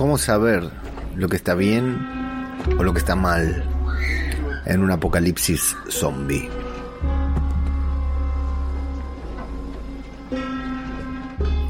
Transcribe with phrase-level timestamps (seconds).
[0.00, 0.70] ¿Cómo saber
[1.14, 1.98] lo que está bien
[2.78, 3.62] o lo que está mal
[4.64, 6.48] en un apocalipsis zombie?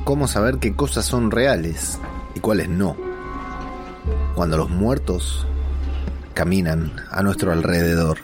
[0.04, 1.98] ¿Cómo saber qué cosas son reales
[2.36, 2.96] y cuáles no?
[4.36, 5.44] Cuando los muertos
[6.32, 8.18] caminan a nuestro alrededor.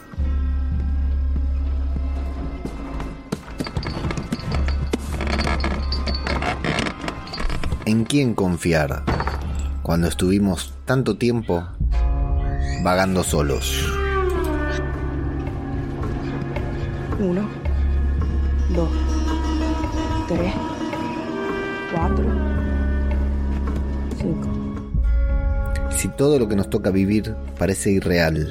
[7.85, 9.15] ¿En quién confiar
[9.86, 11.64] cuando estuvimos tanto tiempo
[12.82, 13.89] vagando solos?
[17.21, 17.49] Uno,
[18.75, 18.91] dos,
[20.27, 20.53] tres,
[21.94, 22.25] cuatro,
[24.18, 24.49] cinco.
[25.96, 28.44] Si todo lo que nos toca vivir parece irreal,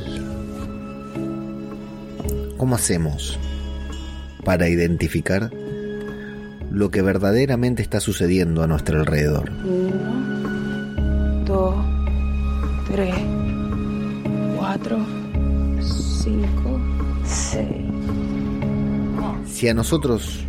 [2.55, 3.37] ¿cómo hacemos
[4.45, 5.51] para identificar
[6.71, 9.51] lo que verdaderamente está sucediendo a nuestro alrededor?
[9.65, 10.34] Uno,
[19.55, 20.43] Si a nosotros,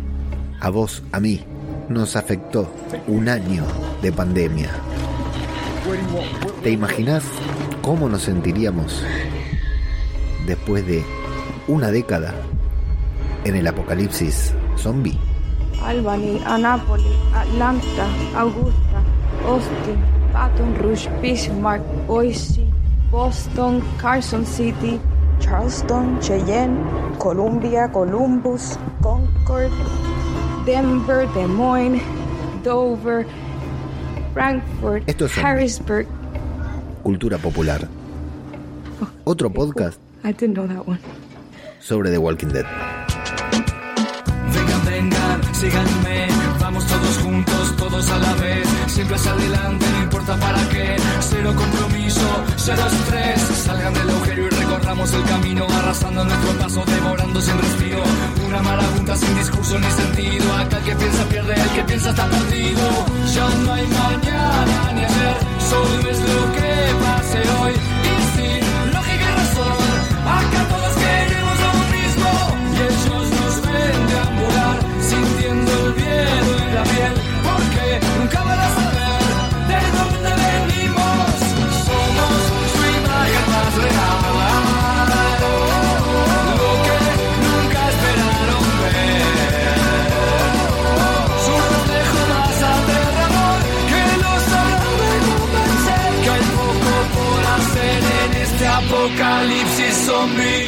[0.59, 1.39] a vos, a mí,
[1.87, 2.69] nos afectó
[3.07, 3.63] un año
[4.01, 4.69] de pandemia,
[6.61, 7.23] ¿te imaginas
[7.81, 9.01] cómo nos sentiríamos
[10.45, 11.05] después de
[11.69, 12.35] una década
[13.45, 15.17] en el apocalipsis zombie?
[15.81, 19.03] Albany, Annapolis, Atlanta, Augusta,
[19.45, 22.67] Austin, Baton Rouge, Bismarck, Boise,
[23.09, 24.99] Boston, Carson City,
[25.49, 26.77] Charleston, Cheyenne,
[27.19, 29.71] Columbia, Columbus, Concord,
[30.65, 32.01] Denver, Des Moines,
[32.63, 33.25] Dover,
[34.33, 35.47] Frankfurt, Esto es zombie.
[35.47, 36.07] Harrisburg.
[37.03, 37.87] Cultura popular.
[39.23, 40.99] Otro podcast I didn't know that one.
[41.79, 42.65] sobre The Walking Dead.
[44.51, 46.27] Vengan, vengan, síganme,
[46.59, 51.53] vamos todos juntos, todos a la vez, siempre hacia adelante, no importa para qué, cero
[51.55, 57.57] compromiso, cero estrés, salgan del agujero y recorramos el camino, arrasando nuestro paso, devorando sin
[57.57, 58.03] respiro,
[58.47, 62.27] una marabunta sin discurso ni sentido, acá el que piensa pierde, el que piensa está
[62.27, 62.81] perdido,
[63.33, 65.37] ya no hay mañana ni ayer,
[65.69, 67.73] solo es lo que pase hoy,
[99.07, 100.66] apocalipsis zombie.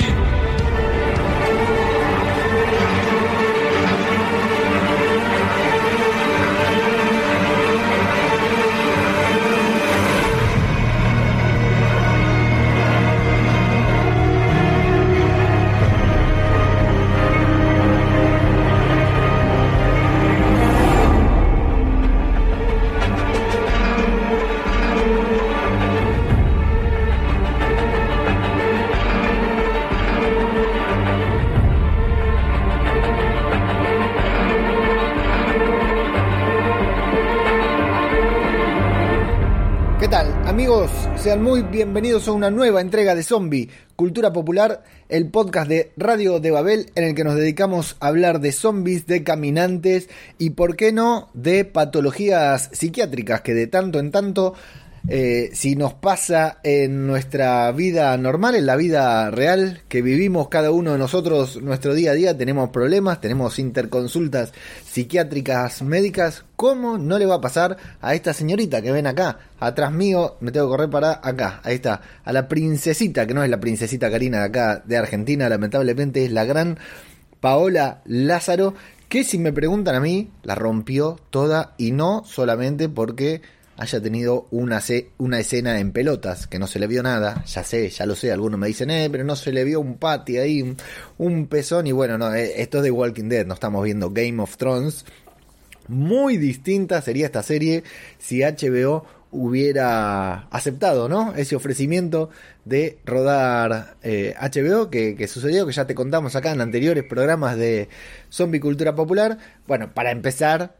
[41.29, 46.39] Sean muy bienvenidos a una nueva entrega de Zombie, Cultura Popular, el podcast de Radio
[46.39, 50.09] de Babel en el que nos dedicamos a hablar de zombies, de caminantes
[50.39, 54.55] y, por qué no, de patologías psiquiátricas que de tanto en tanto,
[55.07, 60.71] eh, si nos pasa en nuestra vida normal, en la vida real que vivimos cada
[60.71, 64.51] uno de nosotros nuestro día a día, tenemos problemas, tenemos interconsultas
[64.85, 69.39] psiquiátricas médicas, ¿cómo no le va a pasar a esta señorita que ven acá?
[69.59, 73.43] Atrás mío, me tengo que correr para acá, ahí está, a la princesita, que no
[73.43, 76.77] es la princesita Karina de acá de Argentina, lamentablemente es la gran
[77.39, 78.73] Paola Lázaro,
[79.07, 83.41] que si me preguntan a mí, la rompió toda y no solamente porque
[83.79, 84.81] haya tenido una,
[85.19, 88.29] una escena en pelotas, que no se le vio nada, ya sé, ya lo sé,
[88.29, 90.75] algunos me dicen, eh, pero no se le vio un pati ahí, un,
[91.17, 94.43] un pezón, y bueno, no, eh, esto es de Walking Dead, no estamos viendo Game
[94.43, 95.05] of Thrones,
[95.87, 97.83] muy distinta sería esta serie
[98.17, 101.33] si HBO hubiera aceptado, ¿no?
[101.35, 102.29] Ese ofrecimiento
[102.65, 107.55] de rodar eh, HBO que, que sucedió, que ya te contamos acá en anteriores programas
[107.55, 107.87] de
[108.29, 109.37] Zombie Cultura Popular.
[109.67, 110.75] Bueno, para empezar,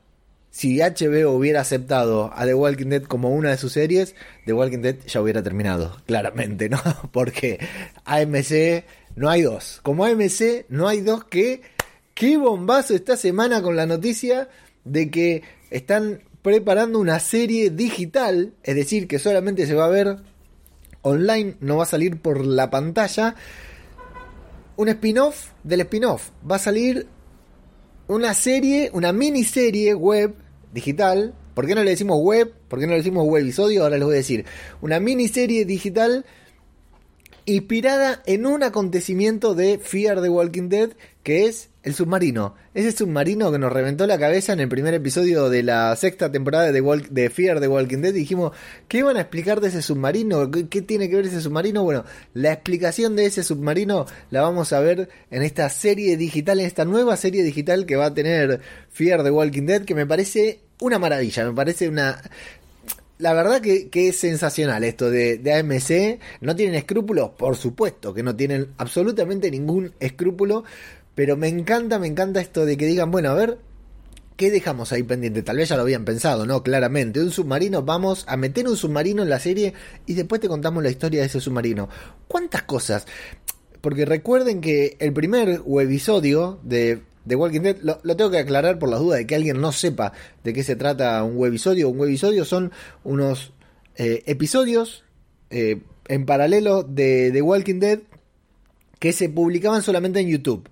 [0.52, 4.16] si HBO hubiera aceptado a The Walking Dead como una de sus series,
[4.46, 6.80] The Walking Dead ya hubiera terminado, claramente, ¿no?
[7.12, 7.60] Porque
[8.06, 8.84] AMC
[9.16, 9.80] no hay dos.
[9.84, 11.62] Como AMC no hay dos que...
[12.14, 14.50] ¡Qué bombazo esta semana con la noticia
[14.84, 20.18] de que están preparando una serie digital, es decir, que solamente se va a ver
[21.02, 23.36] online, no va a salir por la pantalla.
[24.76, 26.32] Un spin-off del spin-off.
[26.50, 27.08] Va a salir
[28.10, 30.34] una serie, una miniserie web
[30.74, 31.36] digital.
[31.54, 32.52] ¿Por qué no le decimos web?
[32.68, 33.84] ¿Por qué no le decimos webisodio?
[33.84, 34.46] Ahora les voy a decir.
[34.82, 36.26] Una miniserie digital
[37.46, 40.90] inspirada en un acontecimiento de Fear the Walking Dead,
[41.22, 42.56] que es el submarino.
[42.74, 46.72] Ese submarino que nos reventó la cabeza en el primer episodio de la sexta temporada
[46.72, 48.14] de, de Fear the Walking Dead.
[48.14, 48.52] Dijimos,
[48.88, 50.52] ¿qué iban a explicar de ese submarino?
[50.52, 51.84] ¿Qué, tiene que ver ese submarino?
[51.84, 52.04] Bueno,
[52.34, 56.86] la explicación de ese submarino la vamos a ver en esta serie digital, en esta
[56.86, 61.00] nueva serie digital que va a tener Fear the Walking Dead, que me parece una
[61.00, 62.22] maravilla, me parece una
[63.20, 66.22] la verdad que, es sensacional esto de, de, AMC.
[66.40, 67.32] ¿No tienen escrúpulos?
[67.32, 70.64] Por supuesto que no tienen absolutamente ningún escrúpulo.
[71.20, 73.58] Pero me encanta, me encanta esto de que digan, bueno, a ver,
[74.38, 75.44] ¿qué dejamos ahí pendiente?
[75.44, 76.64] Tal vez ya lo habían pensado, ¿no?
[76.64, 77.20] Claramente.
[77.20, 79.74] Un submarino, vamos a meter un submarino en la serie
[80.06, 81.90] y después te contamos la historia de ese submarino.
[82.30, 83.06] ¿Cuántas cosas?
[83.82, 88.88] Porque recuerden que el primer webisodio de The Walking Dead, lo, tengo que aclarar por
[88.88, 90.14] las dudas de que alguien no sepa
[90.46, 91.90] de qué se trata un webisodio.
[91.90, 92.72] Un webisodio son
[93.04, 93.52] unos
[93.98, 95.04] eh, episodios
[95.50, 98.00] eh, en paralelo de The Walking Dead
[99.00, 100.70] que se publicaban solamente en YouTube.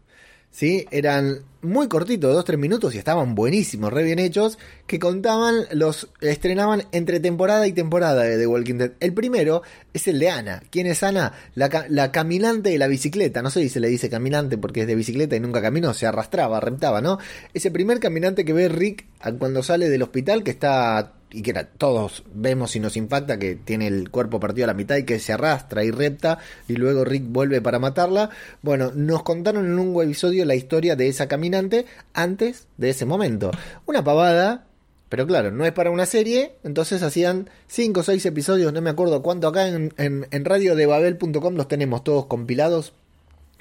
[0.51, 0.85] ¿Sí?
[0.91, 6.83] Eran muy cortitos, 2-3 minutos y estaban buenísimos, re bien hechos, que contaban, los estrenaban
[6.91, 8.91] entre temporada y temporada de The Walking Dead.
[8.99, 9.63] El primero
[9.93, 10.63] es el de Ana.
[10.69, 11.33] ¿Quién es Ana?
[11.55, 13.41] La, la caminante de la bicicleta.
[13.41, 16.05] No sé si se le dice caminante porque es de bicicleta y nunca caminó, se
[16.05, 17.17] arrastraba, rentaba, ¿no?
[17.53, 19.05] Ese primer caminante que ve Rick
[19.39, 23.87] cuando sale del hospital, que está y que todos vemos y nos impacta que tiene
[23.87, 27.25] el cuerpo partido a la mitad y que se arrastra y repta y luego Rick
[27.27, 28.29] vuelve para matarla.
[28.61, 33.51] Bueno, nos contaron en un episodio la historia de esa caminante antes de ese momento.
[33.85, 34.65] Una pavada,
[35.09, 38.89] pero claro, no es para una serie, entonces hacían 5 o 6 episodios, no me
[38.89, 42.93] acuerdo cuánto acá en, en, en radiodebabel.com los tenemos todos compilados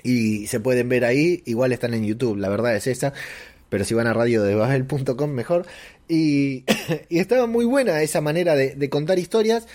[0.04, 3.12] y se pueden ver ahí, igual están en YouTube, la verdad es esa
[3.76, 5.66] pero si van a radiodebabel.com mejor.
[6.08, 6.64] Y,
[7.10, 9.66] estaba muy buena esa manera de, contar historias.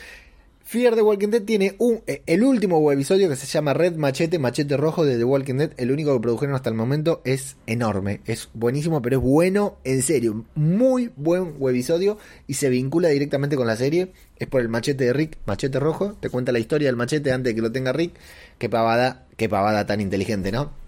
[0.63, 4.39] Fear the Walking Dead tiene un, eh, el último webisodio que se llama Red Machete,
[4.39, 5.71] Machete Rojo de The Walking Dead.
[5.77, 8.21] El único que produjeron hasta el momento es enorme.
[8.25, 10.45] Es buenísimo, pero es bueno en serio.
[10.55, 14.13] Muy buen webisodio y se vincula directamente con la serie.
[14.39, 16.13] Es por el machete de Rick, Machete Rojo.
[16.19, 18.13] Te cuenta la historia del machete antes de que lo tenga Rick.
[18.57, 20.80] Qué pavada, qué pavada tan inteligente, ¿no?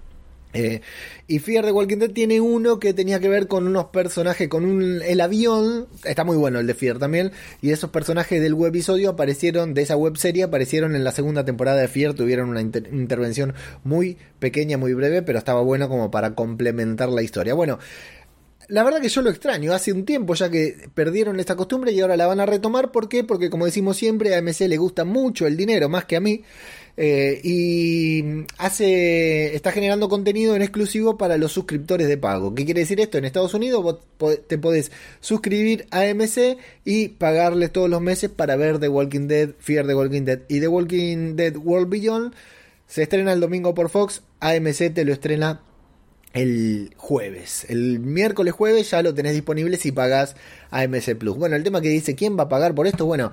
[0.53, 0.81] Eh,
[1.27, 5.01] y Fear the Walking tiene uno que tenía que ver con unos personajes, con un,
[5.01, 9.73] el avión, está muy bueno el de Fear también, y esos personajes del webisodio aparecieron,
[9.73, 13.53] de esa webserie, aparecieron en la segunda temporada de Fear, tuvieron una intervención
[13.83, 17.53] muy pequeña, muy breve, pero estaba bueno como para complementar la historia.
[17.53, 17.79] Bueno,
[18.67, 21.99] la verdad que yo lo extraño, hace un tiempo ya que perdieron esta costumbre y
[21.99, 23.23] ahora la van a retomar, ¿por qué?
[23.23, 26.43] Porque como decimos siempre, a AMC le gusta mucho el dinero, más que a mí.
[26.95, 32.53] Eh, y hace está generando contenido en exclusivo para los suscriptores de pago.
[32.53, 33.17] ¿Qué quiere decir esto?
[33.17, 33.97] En Estados Unidos
[34.47, 39.49] te podés suscribir a AMC y pagarles todos los meses para ver The Walking Dead,
[39.57, 42.33] Fear The Walking Dead y The Walking Dead World Beyond.
[42.85, 45.61] Se estrena el domingo por Fox, AMC te lo estrena
[46.33, 47.65] el jueves.
[47.69, 50.35] El miércoles jueves ya lo tenés disponible si pagás
[50.71, 51.37] AMC Plus.
[51.37, 53.05] Bueno, el tema que dice, ¿quién va a pagar por esto?
[53.05, 53.31] Bueno,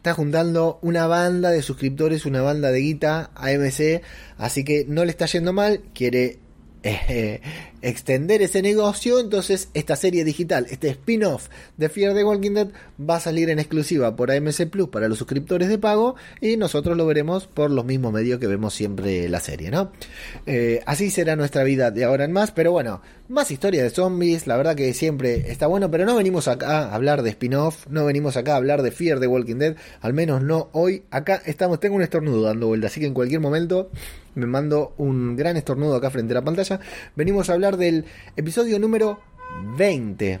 [0.00, 4.00] está juntando una banda de suscriptores, una banda de guita AMC,
[4.38, 6.38] así que no le está yendo mal, quiere
[6.82, 7.42] eh,
[7.82, 13.16] extender ese negocio, entonces esta serie digital, este spin-off de Fear the Walking Dead va
[13.16, 17.04] a salir en exclusiva por AMC Plus para los suscriptores de pago y nosotros lo
[17.04, 19.92] veremos por los mismos medios que vemos siempre la serie, ¿no?
[20.46, 24.48] Eh, así será nuestra vida de ahora en más, pero bueno, más historia de zombies,
[24.48, 28.04] la verdad que siempre está bueno, pero no venimos acá a hablar de spin-off, no
[28.04, 31.78] venimos acá a hablar de Fear the Walking Dead, al menos no hoy, acá estamos,
[31.78, 33.88] tengo un estornudo dando vuelta, así que en cualquier momento
[34.34, 36.80] me mando un gran estornudo acá frente a la pantalla,
[37.14, 38.04] venimos a hablar del
[38.36, 39.20] episodio número
[39.76, 40.40] 20.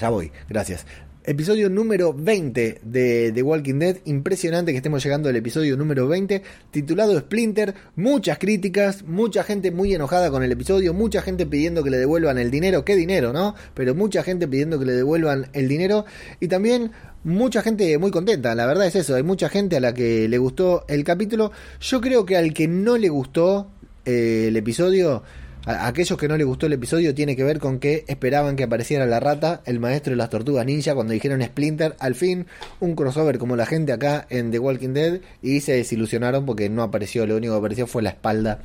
[0.00, 0.86] Ya voy, gracias.
[1.26, 3.96] Episodio número 20 de The Walking Dead.
[4.04, 7.74] Impresionante que estemos llegando al episodio número 20, titulado Splinter.
[7.96, 12.36] Muchas críticas, mucha gente muy enojada con el episodio, mucha gente pidiendo que le devuelvan
[12.36, 12.84] el dinero.
[12.84, 13.54] ¿Qué dinero, no?
[13.72, 16.04] Pero mucha gente pidiendo que le devuelvan el dinero.
[16.40, 16.90] Y también
[17.22, 18.54] mucha gente muy contenta.
[18.54, 21.52] La verdad es eso, hay mucha gente a la que le gustó el capítulo.
[21.80, 23.70] Yo creo que al que no le gustó
[24.04, 25.22] eh, el episodio
[25.66, 28.64] a aquellos que no les gustó el episodio tiene que ver con que esperaban que
[28.64, 32.46] apareciera la rata, el maestro de las tortugas ninja, cuando dijeron Splinter, al fin
[32.80, 36.82] un crossover como la gente acá en The Walking Dead y se desilusionaron porque no
[36.82, 38.60] apareció, lo único que apareció fue la espalda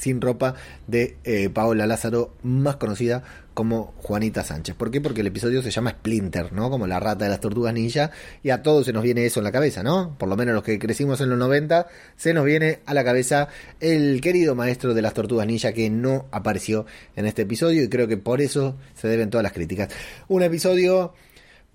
[0.00, 0.54] sin ropa
[0.86, 4.74] de eh, Paola Lázaro, más conocida como Juanita Sánchez.
[4.74, 5.02] ¿Por qué?
[5.02, 6.70] Porque el episodio se llama Splinter, ¿no?
[6.70, 8.10] Como la rata de las tortugas ninja,
[8.42, 10.16] y a todos se nos viene eso en la cabeza, ¿no?
[10.18, 13.48] Por lo menos los que crecimos en los 90, se nos viene a la cabeza
[13.80, 18.08] el querido maestro de las tortugas ninja que no apareció en este episodio, y creo
[18.08, 19.90] que por eso se deben todas las críticas.
[20.28, 21.12] Un episodio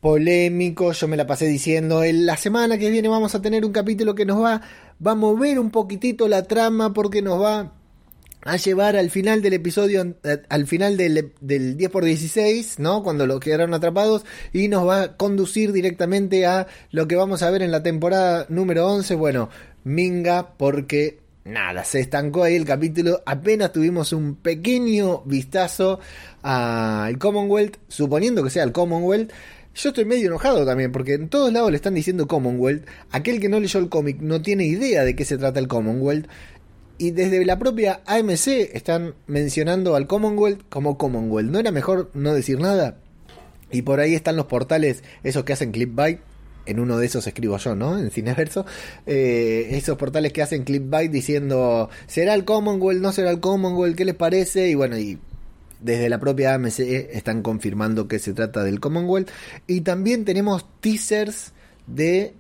[0.02, 3.72] polémico, yo me la pasé diciendo, en la semana que viene vamos a tener un
[3.72, 4.62] capítulo que nos va,
[5.06, 7.74] va a mover un poquitito la trama porque nos va
[8.46, 10.16] a llevar al final del episodio,
[10.50, 13.02] al final del, del 10 por 16, ¿no?
[13.02, 14.24] Cuando lo quedaron atrapados
[14.54, 18.46] y nos va a conducir directamente a lo que vamos a ver en la temporada
[18.50, 19.16] número 11.
[19.16, 19.50] Bueno,
[19.84, 23.24] Minga, porque nada, se estancó ahí el capítulo.
[23.26, 26.00] Apenas tuvimos un pequeño vistazo
[26.44, 29.32] al Commonwealth, suponiendo que sea el Commonwealth.
[29.74, 32.88] Yo estoy medio enojado también, porque en todos lados le están diciendo Commonwealth.
[33.12, 36.28] Aquel que no leyó el cómic no tiene idea de qué se trata el Commonwealth.
[36.98, 41.50] Y desde la propia AMC están mencionando al Commonwealth como Commonwealth.
[41.50, 42.98] ¿No era mejor no decir nada?
[43.72, 46.20] Y por ahí están los portales, esos que hacen clickbait.
[46.66, 48.00] En uno de esos escribo yo, ¿no?
[48.00, 48.66] En Cineverso.
[49.06, 53.02] Eh, esos portales que hacen clickbait diciendo, ¿será el Commonwealth?
[53.02, 53.96] ¿No será el Commonwealth?
[53.96, 54.70] ¿Qué les parece?
[54.70, 55.20] Y bueno, y
[55.82, 59.30] desde la propia AMC están confirmando que se trata del Commonwealth.
[59.68, 61.52] Y también tenemos teasers
[61.86, 62.34] de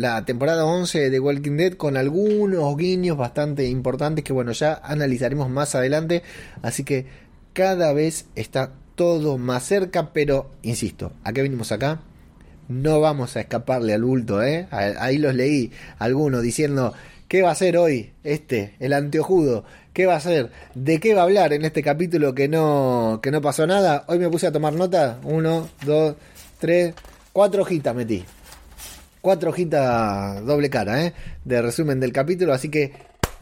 [0.00, 5.50] la temporada 11 de Walking Dead con algunos guiños bastante importantes que bueno ya analizaremos
[5.50, 6.22] más adelante
[6.62, 7.04] así que
[7.52, 12.00] cada vez está todo más cerca pero insisto ¿a qué venimos acá?
[12.66, 14.68] no vamos a escaparle al bulto ¿eh?
[14.70, 16.94] ahí los leí algunos diciendo
[17.28, 19.64] ¿qué va a ser hoy este el anteojudo?
[19.92, 20.50] ¿qué va a ser?
[20.74, 24.06] ¿de qué va a hablar en este capítulo que no que no pasó nada?
[24.08, 26.14] hoy me puse a tomar nota uno, dos,
[26.58, 26.94] tres,
[27.34, 28.24] cuatro hojitas metí
[29.20, 31.14] cuatro hojitas doble cara, ¿eh?
[31.44, 32.92] De resumen del capítulo, así que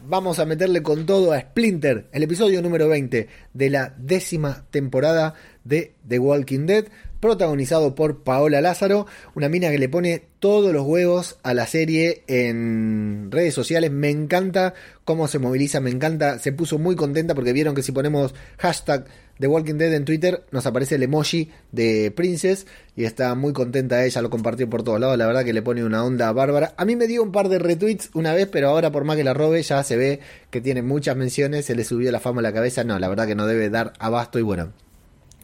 [0.05, 5.33] vamos a meterle con todo a Splinter, el episodio número 20 de la décima temporada
[5.63, 6.85] de The Walking Dead,
[7.19, 9.05] protagonizado por Paola Lázaro,
[9.35, 13.91] una mina que le pone todos los huevos a la serie en redes sociales.
[13.91, 17.91] Me encanta cómo se moviliza, me encanta, se puso muy contenta porque vieron que si
[17.91, 19.05] ponemos hashtag
[19.39, 24.03] The Walking Dead en Twitter nos aparece el emoji de Princess y está muy contenta
[24.05, 26.73] ella, lo compartió por todos lados, la verdad que le pone una onda bárbara.
[26.77, 29.23] A mí me dio un par de retweets una vez, pero ahora por más que
[29.23, 30.19] la robe ya se ve
[30.49, 33.27] que tiene muchas menciones, se le subió la fama a la cabeza, no, la verdad
[33.27, 34.73] que no debe dar abasto y bueno,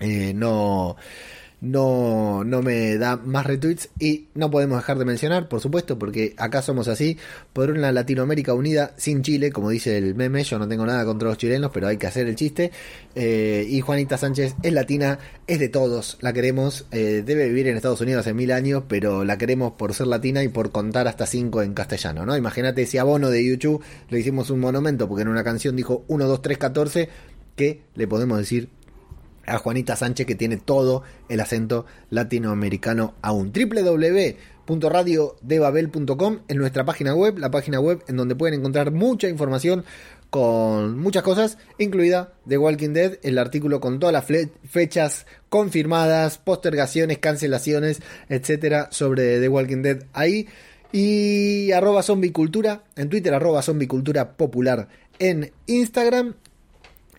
[0.01, 0.97] eh, no
[1.65, 6.35] no, no me da más retweets y no podemos dejar de mencionar, por supuesto, porque
[6.37, 7.17] acá somos así,
[7.53, 11.29] por una Latinoamérica unida sin Chile, como dice el meme, yo no tengo nada contra
[11.29, 12.71] los chilenos, pero hay que hacer el chiste,
[13.15, 17.77] eh, y Juanita Sánchez es latina, es de todos, la queremos, eh, debe vivir en
[17.77, 21.25] Estados Unidos hace mil años, pero la queremos por ser latina y por contar hasta
[21.25, 22.37] cinco en castellano, ¿no?
[22.37, 26.05] Imagínate si a Bono de YouTube le hicimos un monumento, porque en una canción dijo
[26.07, 27.09] 1, 2, 3, 14,
[27.55, 28.69] que le podemos decir
[29.45, 33.53] a Juanita Sánchez que tiene todo el acento latinoamericano aún.
[33.53, 39.85] www.radiodebabel.com en nuestra página web, la página web en donde pueden encontrar mucha información
[40.29, 44.25] con muchas cosas, incluida The Walking Dead, el artículo con todas las
[44.67, 50.49] fechas confirmadas, postergaciones, cancelaciones, etcétera, sobre The Walking Dead ahí.
[50.91, 56.35] Y arroba zombicultura en Twitter, arroba zombicultura popular en Instagram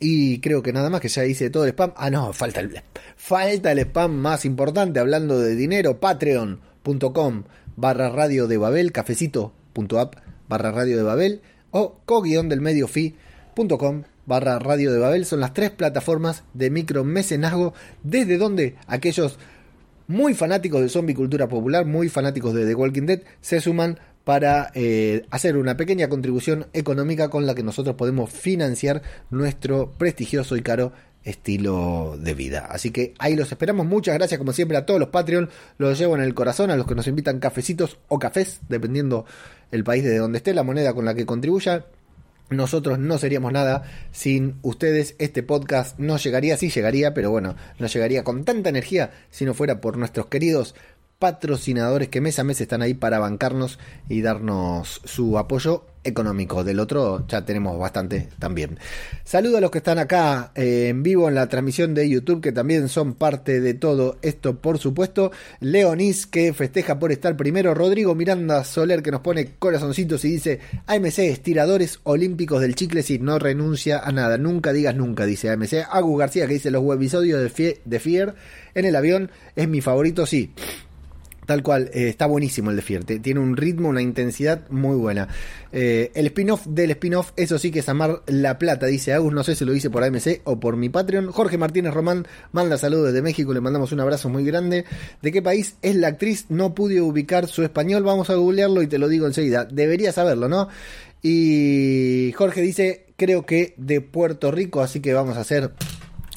[0.00, 1.92] y creo que nada más que ya hice todo el spam.
[1.96, 2.82] Ah, no, falta el,
[3.16, 6.00] falta el spam más importante hablando de dinero.
[6.00, 7.44] Patreon.com
[7.76, 10.16] barra radio de Babel, cafecito.app
[10.48, 15.26] barra radio de Babel o co-guión del medio fi.com barra radio de Babel.
[15.26, 19.38] Son las tres plataformas de micro mecenazgo desde donde aquellos
[20.08, 24.72] muy fanáticos de zombie cultura popular, muy fanáticos de The Walking Dead, se suman para
[24.74, 30.62] eh, hacer una pequeña contribución económica con la que nosotros podemos financiar nuestro prestigioso y
[30.62, 30.90] caro
[31.22, 32.66] estilo de vida.
[32.68, 33.86] Así que ahí los esperamos.
[33.86, 35.48] Muchas gracias como siempre a todos los Patreon.
[35.78, 39.26] Los llevo en el corazón, a los que nos invitan cafecitos o cafés, dependiendo
[39.70, 41.86] el país de donde esté, la moneda con la que contribuya.
[42.50, 45.14] Nosotros no seríamos nada sin ustedes.
[45.20, 49.54] Este podcast no llegaría, sí llegaría, pero bueno, no llegaría con tanta energía si no
[49.54, 50.74] fuera por nuestros queridos
[51.18, 56.64] patrocinadores que mes a mes están ahí para bancarnos y darnos su apoyo económico.
[56.64, 58.78] Del otro ya tenemos bastante también.
[59.24, 62.52] Saludo a los que están acá eh, en vivo en la transmisión de YouTube, que
[62.52, 65.32] también son parte de todo esto, por supuesto.
[65.60, 67.74] Leonis, que festeja por estar primero.
[67.74, 73.18] Rodrigo Miranda Soler, que nos pone corazoncitos y dice: AMC, estiradores olímpicos del chicle, si
[73.18, 74.38] no renuncia a nada.
[74.38, 75.86] Nunca digas nunca, dice AMC.
[75.90, 78.34] Agus García, que dice: Los episodios de, de Fier
[78.74, 80.52] en el avión es mi favorito, sí
[81.46, 85.28] Tal cual, eh, está buenísimo el de Fier, tiene un ritmo, una intensidad muy buena.
[85.70, 89.44] Eh, el spin-off del spin-off, eso sí que es Amar la Plata, dice Agus, no
[89.44, 91.30] sé si lo dice por AMC o por mi Patreon.
[91.30, 94.84] Jorge Martínez Román manda saludos desde México, le mandamos un abrazo muy grande.
[95.22, 96.46] ¿De qué país es la actriz?
[96.48, 99.64] No pude ubicar su español, vamos a googlearlo y te lo digo enseguida.
[99.64, 100.68] Debería saberlo, ¿no?
[101.22, 105.70] Y Jorge dice, creo que de Puerto Rico, así que vamos a hacer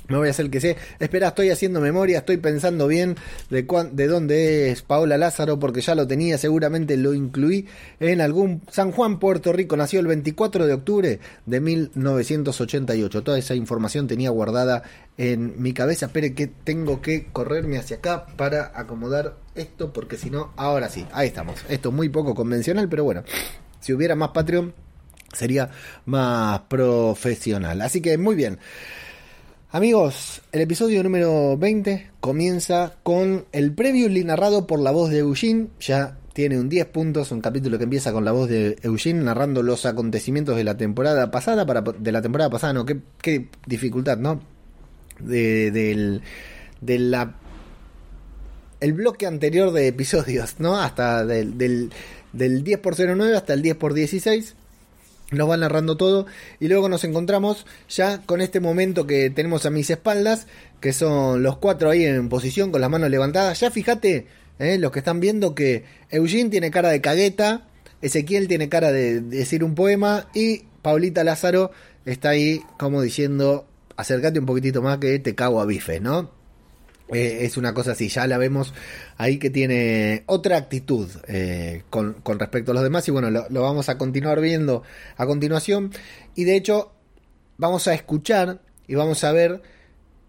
[0.10, 0.76] me voy a hacer que sé.
[1.00, 3.16] Espera, estoy haciendo memoria, estoy pensando bien
[3.50, 7.68] de, de dónde es Paola Lázaro, porque ya lo tenía, seguramente lo incluí
[8.00, 8.62] en algún...
[8.70, 13.24] San Juan, Puerto Rico, nació el 24 de octubre de 1988.
[13.24, 14.84] Toda esa información tenía guardada
[15.18, 16.08] en mi cabeza.
[16.08, 21.06] Espere que tengo que correrme hacia acá para acomodar esto, porque si no, ahora sí,
[21.12, 21.60] ahí estamos.
[21.70, 23.24] Esto es muy poco convencional, pero bueno,
[23.80, 24.74] si hubiera más Patreon,
[25.34, 25.70] sería
[26.06, 27.82] más profesional.
[27.82, 28.60] Así que muy bien.
[29.72, 35.68] Amigos, el episodio número 20 comienza con el preview narrado por la voz de Eugene.
[35.80, 39.62] Ya tiene un 10 puntos, un capítulo que empieza con la voz de Eugene narrando
[39.62, 41.68] los acontecimientos de la temporada pasada.
[41.68, 44.42] Para, de la temporada pasada, no, qué, dificultad, ¿no?
[45.20, 46.24] De, del.
[48.80, 50.82] El bloque anterior de episodios, ¿no?
[50.82, 51.92] Hasta del, del,
[52.34, 54.56] del 10 por 09 hasta el 10 por 16
[55.32, 56.26] nos va narrando todo
[56.60, 60.48] y luego nos encontramos ya con este momento que tenemos a mis espaldas,
[60.80, 63.60] que son los cuatro ahí en posición con las manos levantadas.
[63.60, 64.28] Ya fíjate,
[64.60, 67.68] eh, los que están viendo que Eugene tiene cara de cagueta,
[68.02, 71.72] Ezequiel tiene cara de, decir un poema y Paulita Lázaro
[72.06, 73.68] está ahí como diciendo,
[73.98, 76.39] acércate un poquitito más que te cago a bife, ¿no?
[77.12, 78.74] Eh, es una cosa así, ya la vemos
[79.18, 83.90] ahí que tiene otra actitud eh, con, respecto a los demás y bueno, lo, vamos
[83.90, 84.84] a continuar viendo
[85.18, 85.92] a continuación
[86.36, 86.92] y de hecho
[87.58, 89.64] vamos a escuchar y vamos a ver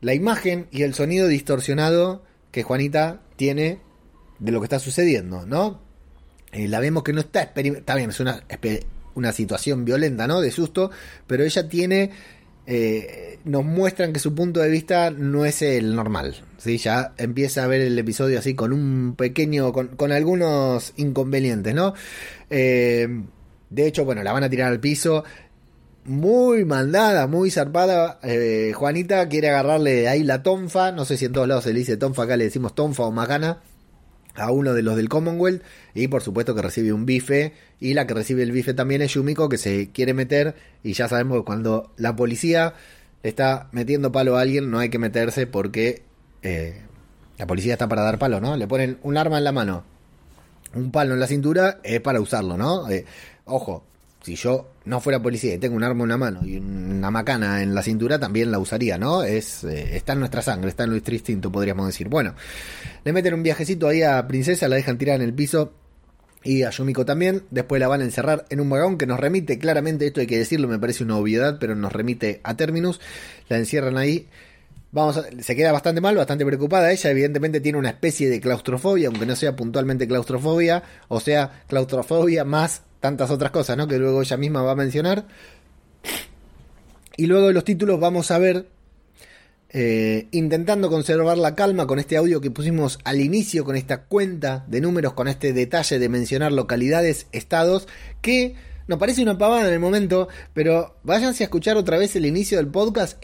[0.01, 3.79] la imagen y el sonido distorsionado que Juanita tiene
[4.39, 5.83] de lo que está sucediendo, ¿no?
[6.53, 8.43] Eh, la vemos que no está está bien, es una,
[9.15, 10.41] una situación violenta, ¿no?
[10.41, 10.91] De susto,
[11.27, 12.11] pero ella tiene
[12.73, 16.37] eh, nos muestran que su punto de vista no es el normal.
[16.57, 16.79] ¿sí?
[16.79, 21.95] Ya empieza a ver el episodio así con un pequeño, con, algunos inconvenientes, ¿no?
[22.49, 23.09] Eh,
[23.71, 25.25] de hecho, bueno, la van a tirar al piso.
[26.05, 28.21] Muy mandada, muy zarpada.
[28.23, 30.93] Eh, Juanita quiere agarrarle ahí la tonfa.
[30.93, 33.11] No sé si en todos lados se le dice tonfa, acá le decimos tonfa o
[33.11, 33.59] magana
[34.35, 35.63] a uno de los del Commonwealth
[35.95, 39.15] y por supuesto que recibe un bife y la que recibe el bife también es
[39.15, 42.75] Yumiko que se quiere meter y ya sabemos que cuando la policía
[43.23, 46.03] está metiendo palo a alguien no hay que meterse porque
[46.43, 46.83] eh,
[47.39, 48.57] la policía está para dar palo, ¿no?
[48.57, 49.85] Le ponen un arma en la mano,
[50.75, 52.89] un palo en la cintura es para usarlo, ¿no?
[52.91, 53.05] Eh,
[53.47, 53.85] ojo,
[54.37, 57.63] si yo no fuera policía y tengo un arma en la mano y una macana
[57.63, 59.25] en la cintura, también la usaría, ¿no?
[59.25, 62.09] Es, eh, está en nuestra sangre, está en nuestro instinto, podríamos decir.
[62.09, 62.35] Bueno,
[63.05, 65.73] le meten un viajecito ahí a Princesa, la dejan tirar en el piso
[66.45, 67.43] y a Yumiko también.
[67.51, 70.39] Después la van a encerrar en un vagón que nos remite, claramente, esto hay que
[70.39, 73.01] decirlo, me parece una obviedad, pero nos remite a Terminus.
[73.49, 74.29] La encierran ahí.
[74.93, 76.91] Vamos se queda bastante mal, bastante preocupada.
[76.91, 82.45] Ella evidentemente tiene una especie de claustrofobia, aunque no sea puntualmente claustrofobia, o sea, claustrofobia
[82.45, 83.87] más tantas otras cosas, ¿no?
[83.87, 85.27] Que luego ella misma va a mencionar.
[87.17, 88.67] Y luego de los títulos vamos a ver,
[89.69, 94.65] eh, intentando conservar la calma con este audio que pusimos al inicio, con esta cuenta
[94.67, 97.87] de números, con este detalle de mencionar localidades, estados,
[98.23, 98.55] que
[98.89, 102.59] nos parece una pavada en el momento, pero váyanse a escuchar otra vez el inicio
[102.59, 103.23] del podcast,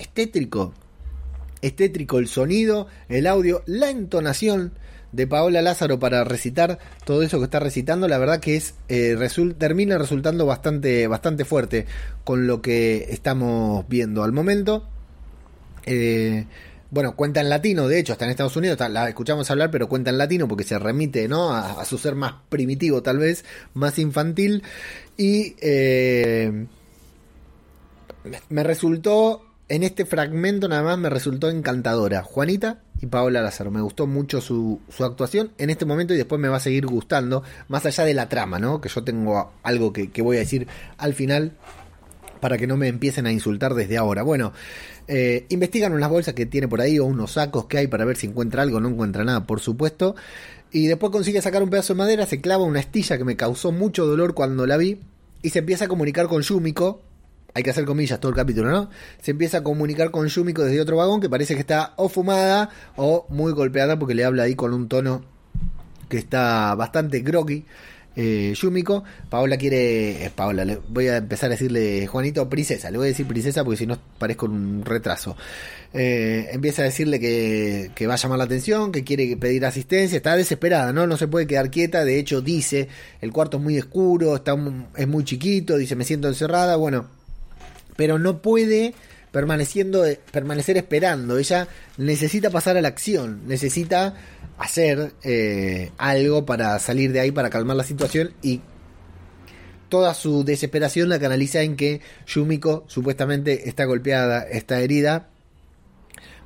[1.62, 2.18] estétrico.
[2.18, 4.72] El sonido, el audio, la entonación
[5.12, 9.16] de Paola Lázaro para recitar todo eso que está recitando, la verdad que es eh,
[9.56, 11.86] termina resultando bastante, bastante fuerte
[12.24, 14.86] con lo que estamos viendo al momento.
[15.86, 16.46] Eh,
[16.90, 20.10] bueno, cuenta en latino, de hecho, está en Estados Unidos, la escuchamos hablar, pero cuenta
[20.10, 21.52] en latino porque se remite ¿no?
[21.52, 24.62] a, su ser más primitivo, tal vez, más infantil.
[25.16, 26.66] Y eh,
[28.48, 32.22] me resultó, en este fragmento nada más, me resultó encantadora.
[32.22, 33.70] Juanita y Paola Lázaro.
[33.70, 36.86] Me gustó mucho su, su, actuación en este momento y después me va a seguir
[36.86, 38.80] gustando, más allá de la trama, ¿no?
[38.80, 40.66] Que yo tengo algo que, voy a decir
[40.98, 41.52] al final
[42.40, 44.22] para que no me empiecen a insultar desde ahora.
[44.22, 44.52] Bueno,
[45.08, 48.16] eh, investigan unas bolsas que tiene por ahí o unos sacos que hay para ver
[48.16, 50.14] si encuentra algo, no encuentra nada, por supuesto.
[50.70, 53.72] Y después consigue sacar un pedazo de madera, se clava una astilla que me causó
[53.72, 55.00] mucho dolor cuando la vi
[55.42, 57.02] y se empieza a comunicar con Yumiko,
[57.56, 58.90] hay que hacer comillas todo el capítulo, ¿no?
[59.22, 62.68] Se empieza a comunicar con Yumiko desde otro vagón que parece que está o fumada
[62.96, 65.24] o muy golpeada porque le habla ahí con un tono
[66.10, 67.64] que está bastante groggy.
[68.16, 69.04] eh, Yumiko.
[69.30, 70.24] Paola quiere.
[70.24, 72.90] eh, Paola, le voy a empezar a decirle Juanito, princesa.
[72.90, 75.36] Le voy a decir princesa porque si no parezco un retraso.
[75.94, 80.16] Eh, empieza a decirle que, que va a llamar la atención, que quiere pedir asistencia.
[80.16, 81.06] Está desesperada, ¿no?
[81.06, 82.04] No se puede quedar quieta.
[82.04, 82.88] De hecho, dice:
[83.20, 84.56] el cuarto es muy oscuro, está,
[84.96, 85.76] es muy chiquito.
[85.76, 86.76] Dice: me siento encerrada.
[86.76, 87.15] Bueno,
[87.96, 88.94] pero no puede
[89.32, 91.38] permaneciendo permanecer esperando.
[91.38, 94.14] Ella necesita pasar a la acción necesita
[94.58, 98.60] hacer eh, algo para salir de ahí para calmar la situación y
[99.88, 105.28] toda su desesperación la canaliza en que Yumiko supuestamente está golpeada está herida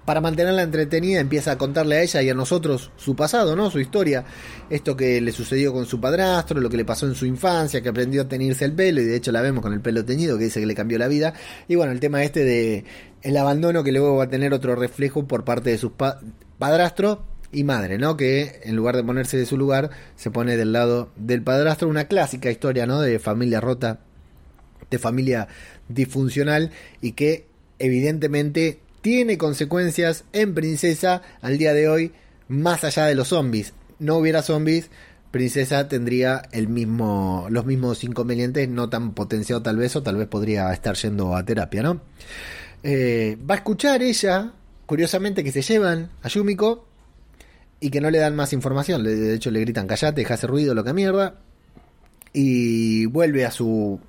[0.05, 3.71] para mantenerla entretenida empieza a contarle a ella y a nosotros su pasado, ¿no?
[3.71, 4.25] Su historia,
[4.69, 7.91] esto que le sucedió con su padrastro, lo que le pasó en su infancia, que
[7.91, 10.45] aprendió a teñirse el pelo y de hecho la vemos con el pelo teñido, que
[10.45, 11.35] dice que le cambió la vida.
[11.69, 12.85] Y bueno, el tema este de
[13.23, 16.19] el abandono que luego va a tener otro reflejo por parte de sus pa-
[16.59, 18.17] padrastro y madre, ¿no?
[18.17, 22.07] Que en lugar de ponerse de su lugar, se pone del lado del padrastro, una
[22.07, 23.01] clásica historia, ¿no?
[23.01, 24.01] De familia rota,
[24.91, 25.49] de familia
[25.89, 27.47] disfuncional y que
[27.79, 32.13] evidentemente tiene consecuencias en Princesa al día de hoy,
[32.49, 33.73] más allá de los zombies.
[33.99, 34.91] No hubiera zombies,
[35.31, 40.27] Princesa tendría el mismo, los mismos inconvenientes, no tan potenciado tal vez, o tal vez
[40.27, 42.01] podría estar yendo a terapia, ¿no?
[42.83, 44.53] Eh, va a escuchar ella,
[44.87, 46.87] curiosamente, que se llevan a Yumiko
[47.79, 49.05] y que no le dan más información.
[49.05, 51.37] De hecho, le gritan, callate, deja ese ruido, lo que mierda.
[52.33, 54.01] Y vuelve a su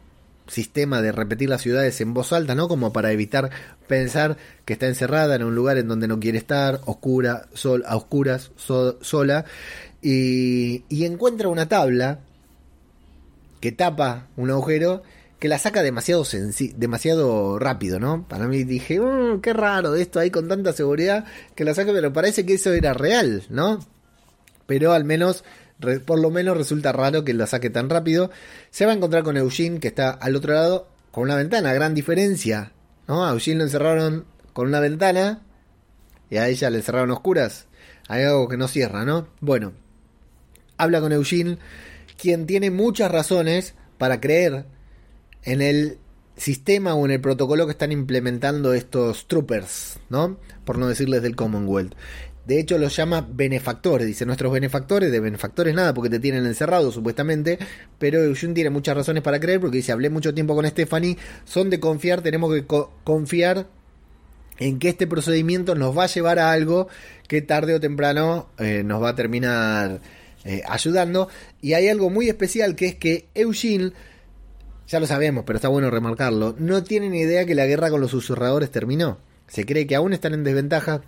[0.51, 2.67] sistema de repetir las ciudades en voz alta, ¿no?
[2.67, 3.49] Como para evitar
[3.87, 7.95] pensar que está encerrada en un lugar en donde no quiere estar, oscura, sol, a
[7.95, 9.45] oscuras, so- sola,
[10.01, 12.19] y, y encuentra una tabla
[13.59, 15.03] que tapa un agujero
[15.39, 16.23] que la saca demasiado
[16.75, 18.27] demasiado rápido, ¿no?
[18.27, 22.13] Para mí dije, "Mm, qué raro esto ahí con tanta seguridad que la saca, pero
[22.13, 23.79] parece que eso era real, ¿no?
[24.67, 25.43] pero al menos,
[26.05, 28.31] por lo menos resulta raro que lo saque tan rápido.
[28.69, 31.93] Se va a encontrar con Eugene, que está al otro lado, con una ventana, gran
[31.93, 32.71] diferencia,
[33.07, 33.25] ¿no?
[33.25, 35.41] A Eugene lo encerraron con una ventana
[36.29, 37.67] y a ella le encerraron oscuras.
[38.07, 39.27] Hay algo que no cierra, ¿no?
[39.41, 39.73] Bueno,
[40.77, 41.57] habla con Eugene,
[42.17, 44.65] quien tiene muchas razones para creer
[45.43, 45.97] en el
[46.35, 50.37] sistema o en el protocolo que están implementando estos troopers, ¿no?
[50.65, 51.93] Por no decirles del Commonwealth.
[52.45, 54.07] De hecho, los llama benefactores.
[54.07, 57.59] Dice, nuestros benefactores, de benefactores nada, porque te tienen encerrado, supuestamente.
[57.99, 61.69] Pero Eugene tiene muchas razones para creer, porque dice, hablé mucho tiempo con Stephanie, son
[61.69, 63.67] de confiar, tenemos que co- confiar
[64.57, 66.87] en que este procedimiento nos va a llevar a algo
[67.27, 70.01] que tarde o temprano eh, nos va a terminar
[70.43, 71.29] eh, ayudando.
[71.61, 73.91] Y hay algo muy especial, que es que Eugene
[74.87, 78.11] ya lo sabemos, pero está bueno remarcarlo, no tienen idea que la guerra con los
[78.11, 79.19] susurradores terminó.
[79.47, 81.01] Se cree que aún están en desventaja.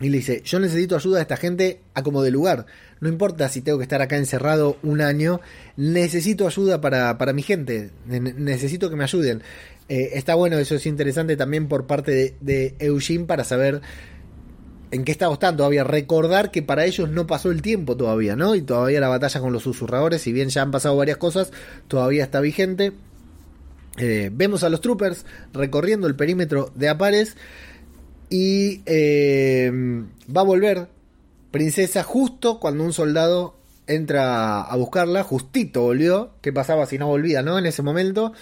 [0.00, 2.66] Y le dice, yo necesito ayuda de esta gente a como de lugar.
[3.00, 5.40] No importa si tengo que estar acá encerrado un año,
[5.76, 7.90] necesito ayuda para, para mi gente.
[8.06, 9.42] Ne- necesito que me ayuden.
[9.88, 13.80] Eh, está bueno, eso es interesante también por parte de, de Eugene para saber
[14.90, 15.82] en qué estado están todavía.
[15.82, 18.54] Recordar que para ellos no pasó el tiempo todavía, ¿no?
[18.54, 21.50] Y todavía la batalla con los susurradores, si bien ya han pasado varias cosas,
[21.88, 22.92] todavía está vigente.
[23.96, 27.36] Eh, vemos a los troopers recorriendo el perímetro de Apares
[28.30, 29.70] y eh,
[30.34, 30.88] va a volver
[31.50, 36.32] Princesa justo cuando un soldado entra a buscarla, justito volvió.
[36.42, 37.58] ¿Qué pasaba si no volvía, no?
[37.58, 38.34] En ese momento.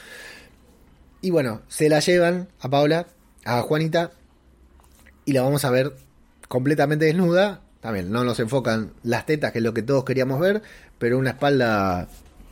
[1.21, 3.07] Y bueno, se la llevan a Paula,
[3.45, 4.11] a Juanita,
[5.25, 5.95] y la vamos a ver
[6.49, 7.61] completamente desnuda.
[7.81, 10.63] También no nos enfocan las tetas, que es lo que todos queríamos ver,
[10.99, 12.09] pero una espalda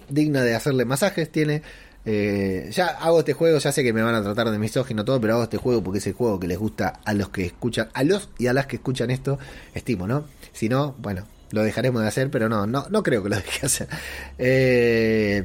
[0.09, 1.63] digna de hacerle masajes tiene.
[2.07, 5.21] Eh, ya hago este juego, ya sé que me van a tratar de misógino todo,
[5.21, 7.89] pero hago este juego porque es el juego que les gusta a los que escuchan,
[7.95, 9.39] a los y a las que escuchan esto,
[9.75, 10.25] estimo, ¿no?
[10.53, 13.61] Si no, bueno, lo dejaremos de hacer, pero no, no, no creo que lo deje
[13.61, 13.89] de hacer.
[14.39, 15.45] Eh,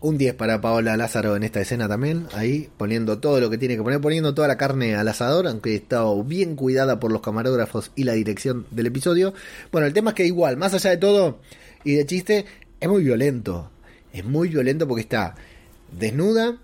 [0.00, 3.76] un 10 para Paola Lázaro en esta escena también, ahí poniendo todo lo que tiene
[3.76, 7.90] que poner, poniendo toda la carne al asador, aunque está bien cuidada por los camarógrafos
[7.96, 9.32] y la dirección del episodio.
[9.72, 11.38] Bueno, el tema es que igual, más allá de todo
[11.84, 12.44] y de chiste,
[12.80, 13.70] es muy violento.
[14.14, 15.34] Es muy violento porque está
[15.90, 16.58] desnuda,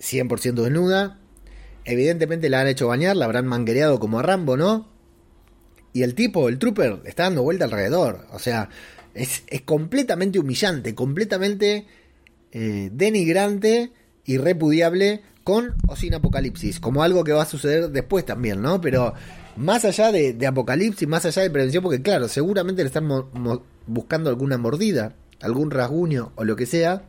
[0.00, 1.18] 100% desnuda.
[1.84, 4.88] Evidentemente la han hecho bañar, la habrán manguereado como a Rambo, ¿no?
[5.92, 8.28] Y el tipo, el trooper, está dando vuelta alrededor.
[8.32, 8.70] O sea,
[9.14, 11.86] es, es completamente humillante, completamente
[12.52, 13.92] eh, denigrante
[14.24, 18.80] y repudiable con o sin apocalipsis, como algo que va a suceder después también, ¿no?
[18.80, 19.12] Pero
[19.56, 23.08] más allá de, de apocalipsis, más allá de prevención, porque claro, seguramente le están
[23.86, 27.02] buscando alguna mordida, algún rasguño o lo que sea,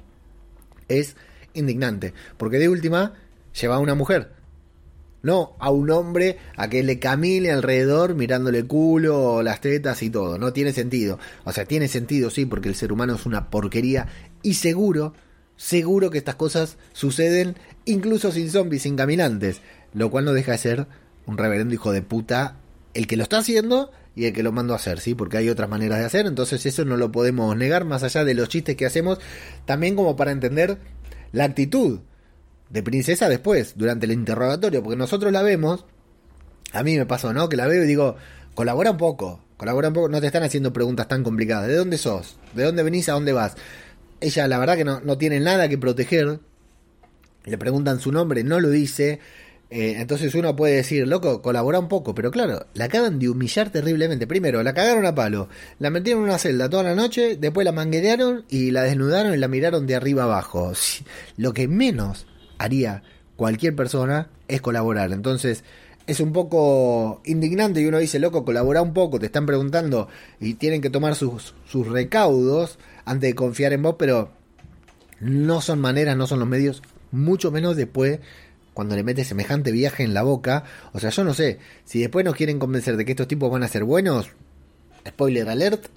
[0.87, 1.15] es
[1.53, 3.13] indignante, porque de última
[3.59, 4.31] lleva a una mujer.
[5.23, 10.37] no a un hombre a que le camine alrededor mirándole culo, las tetas y todo.
[10.37, 11.19] No tiene sentido.
[11.43, 14.07] O sea, tiene sentido, sí, porque el ser humano es una porquería
[14.41, 15.13] y seguro,
[15.57, 19.61] seguro que estas cosas suceden incluso sin zombies, sin caminantes,
[19.93, 20.87] lo cual no deja de ser
[21.25, 22.57] un reverendo hijo de puta
[22.93, 25.13] el que lo está haciendo y el que lo mando a hacer, ¿sí?
[25.13, 28.34] Porque hay otras maneras de hacer, entonces eso no lo podemos negar, más allá de
[28.34, 29.19] los chistes que hacemos,
[29.65, 30.80] también como para entender
[31.32, 31.99] la actitud
[32.71, 35.86] de princesa después, durante el interrogatorio, porque nosotros la vemos,
[36.73, 37.47] a mí me pasó, ¿no?
[37.47, 38.15] Que la veo y digo,
[38.56, 41.99] colabora un poco, colabora un poco, no te están haciendo preguntas tan complicadas, ¿de dónde
[41.99, 42.39] sos?
[42.56, 43.10] ¿De dónde venís?
[43.10, 43.56] ¿A dónde vas?
[44.19, 46.39] Ella la verdad que no, no tiene nada que proteger,
[47.45, 49.19] le preguntan su nombre, no lo dice,
[49.69, 53.69] eh, entonces uno puede decir, loco, colabora un poco, pero claro, la acaban de humillar
[53.69, 54.25] terriblemente.
[54.25, 55.49] Primero, la cagaron a palo,
[55.80, 59.38] la metieron en una celda toda la noche, después la manguerearon y la desnudaron y
[59.38, 60.71] la miraron de arriba abajo.
[61.36, 62.27] Lo que menos
[62.58, 63.03] haría
[63.36, 65.12] cualquier persona es colaborar.
[65.12, 65.65] Entonces,
[66.08, 70.08] es un poco indignante y uno dice, loco, colabora un poco, te están preguntando
[70.39, 74.32] y tienen que tomar sus, sus recaudos antes de confiar en vos, pero
[75.19, 78.19] no son maneras, no son los medios, mucho menos después
[78.77, 80.63] cuando le metes semejante viaje en la boca.
[80.93, 83.63] O sea, yo no sé, si después nos quieren convencer de que estos tipos van
[83.63, 84.29] a ser buenos,
[85.07, 85.87] spoiler alert,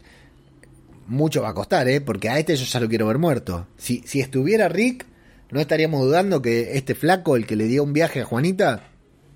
[1.06, 2.00] mucho va a costar, ¿eh?
[2.00, 3.66] Porque a este yo ya lo quiero ver muerto.
[3.76, 5.04] Si, si estuviera Rick,
[5.50, 8.88] no estaríamos dudando que este flaco, el que le dio un viaje a Juanita,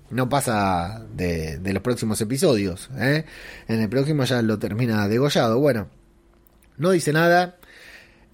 [0.09, 2.89] no pasa de, de los próximos episodios.
[2.97, 3.25] ¿eh?
[3.67, 5.59] En el próximo ya lo termina degollado.
[5.59, 5.87] Bueno,
[6.77, 7.59] no dice nada.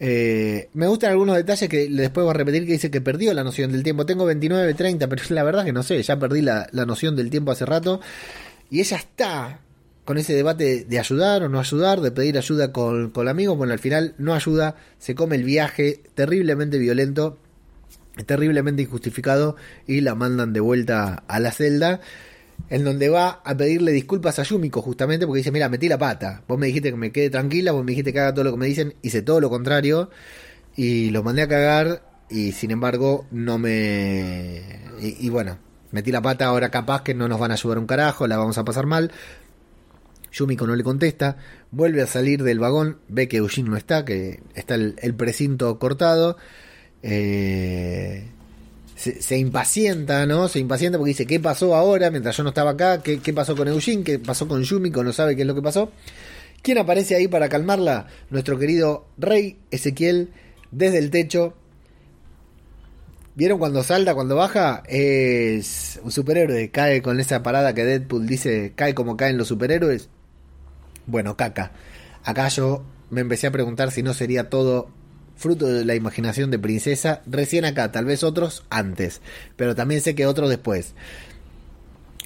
[0.04, 3.44] Eh, me gustan algunos detalles que después voy a repetir que dice que perdió la
[3.44, 4.04] noción del tiempo.
[4.04, 7.52] Tengo 29, 30, pero la verdad que no sé, ya perdí la, noción del tiempo
[7.52, 8.02] hace rato.
[8.72, 9.60] Y ella está
[10.04, 13.56] con ese debate de ayudar o no ayudar, de pedir ayuda con, con amigos.
[13.56, 17.38] Bueno, al final no ayuda, se come el viaje terriblemente violento,
[18.26, 22.02] terriblemente injustificado y la mandan de vuelta a la celda
[22.70, 26.44] en donde va a pedirle disculpas a Yumiko justamente porque dice, mira, metí la pata,
[26.48, 28.58] vos me dijiste que me quede tranquila, vos me dijiste que haga todo lo que
[28.58, 30.10] me dicen, hice todo lo contrario
[30.76, 34.62] y lo mandé a cagar y sin embargo no me...
[35.02, 35.58] Y, bueno,
[35.92, 38.58] metí la pata, ahora capaz que no nos van a ayudar un carajo, la vamos
[38.58, 39.12] a pasar mal.
[40.32, 41.38] Yumiko no le contesta,
[41.72, 45.78] vuelve a salir del vagón, ve que Eugene no está, que está el, el precinto
[45.78, 46.38] cortado.
[47.04, 48.30] Eh,
[49.02, 50.48] se, impacienta, ¿no?
[50.48, 53.02] Se impacienta porque dice, ¿qué pasó ahora mientras yo no estaba acá?
[53.02, 54.04] ¿Qué, pasó con Eugene?
[54.04, 55.04] ¿Qué pasó con Yumiko?
[55.04, 55.92] No sabe qué es lo que pasó.
[56.62, 58.08] ¿Quién aparece ahí para calmarla?
[58.30, 60.30] Nuestro querido Rey Ezequiel
[60.70, 61.56] desde el techo.
[63.34, 64.84] ¿Vieron cuando salta, cuando baja?
[64.88, 66.70] Es un superhéroe.
[66.70, 70.10] Cae con esa parada que Deadpool dice, cae como caen los superhéroes.
[71.08, 71.72] Bueno, caca.
[72.24, 74.90] Acá yo me empecé a preguntar si no sería todo
[75.42, 79.22] fruto de la imaginación de Princesa, recién acá, tal vez otros antes,
[79.58, 80.94] pero también sé que otros después.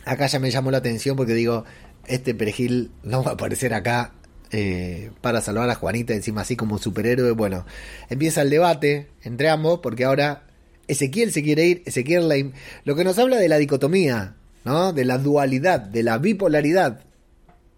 [0.06, 1.66] Acá ya me llamó la atención porque digo,
[2.06, 4.14] este perejil no va a aparecer acá
[4.52, 7.32] eh, para salvar a Juanita encima así como superhéroe.
[7.32, 7.66] Bueno,
[8.10, 10.44] empieza el debate entre ambos porque ahora
[10.88, 12.36] Ezequiel se quiere ir, Ezequiel la,
[12.84, 14.94] lo que nos habla de la dicotomía, ¿no?
[14.94, 17.02] De la dualidad, de la bipolaridad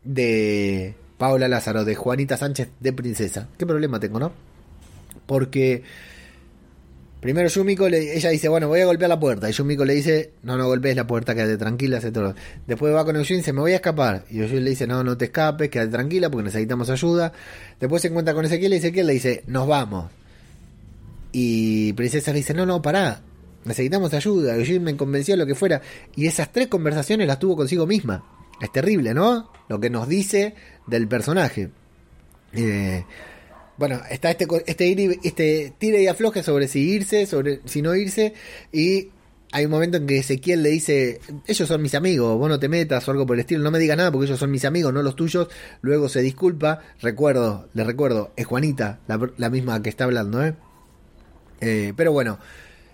[0.04, 3.48] de Paula Lázaro, de Juanita Sánchez, de Princesa.
[3.58, 4.34] ¿Qué problema tengo, no?
[5.28, 5.84] Porque
[7.20, 9.50] primero Yumiko, le, ella dice, bueno, voy a golpear la puerta.
[9.50, 12.34] Y Yumiko le dice, no, no golpees la puerta, quédate tranquila, hace todo.
[12.66, 14.26] Después va con Eugene y dice, me voy a escapar.
[14.30, 17.34] Y Eugene le dice, no, no te escapes, quédate tranquila porque necesitamos ayuda.
[17.80, 20.10] Después se encuentra con Ezequiel y Ezequiel le dice, nos vamos.
[21.32, 23.22] Y Princesa le dice, no, no, pará,
[23.66, 24.56] necesitamos ayuda.
[24.56, 25.82] Eugene me convenció de lo que fuera.
[26.16, 28.24] Y esas tres conversaciones las tuvo consigo misma.
[28.62, 29.52] Es terrible, ¿no?
[29.68, 30.56] Lo que nos dice
[30.88, 31.70] del personaje.
[32.54, 33.04] Eh,
[33.78, 38.34] bueno, está este, este, este tira y afloje sobre si irse, sobre si no irse,
[38.72, 39.10] y
[39.52, 42.68] hay un momento en que Ezequiel le dice, ellos son mis amigos, vos no te
[42.68, 44.94] metas o algo por el estilo, no me digas nada porque ellos son mis amigos,
[44.94, 45.48] no los tuyos,
[45.82, 50.56] luego se disculpa, recuerdo, le recuerdo, es Juanita, la, misma que está hablando, ¿eh?
[51.62, 51.94] ¿eh?
[51.96, 52.40] Pero bueno,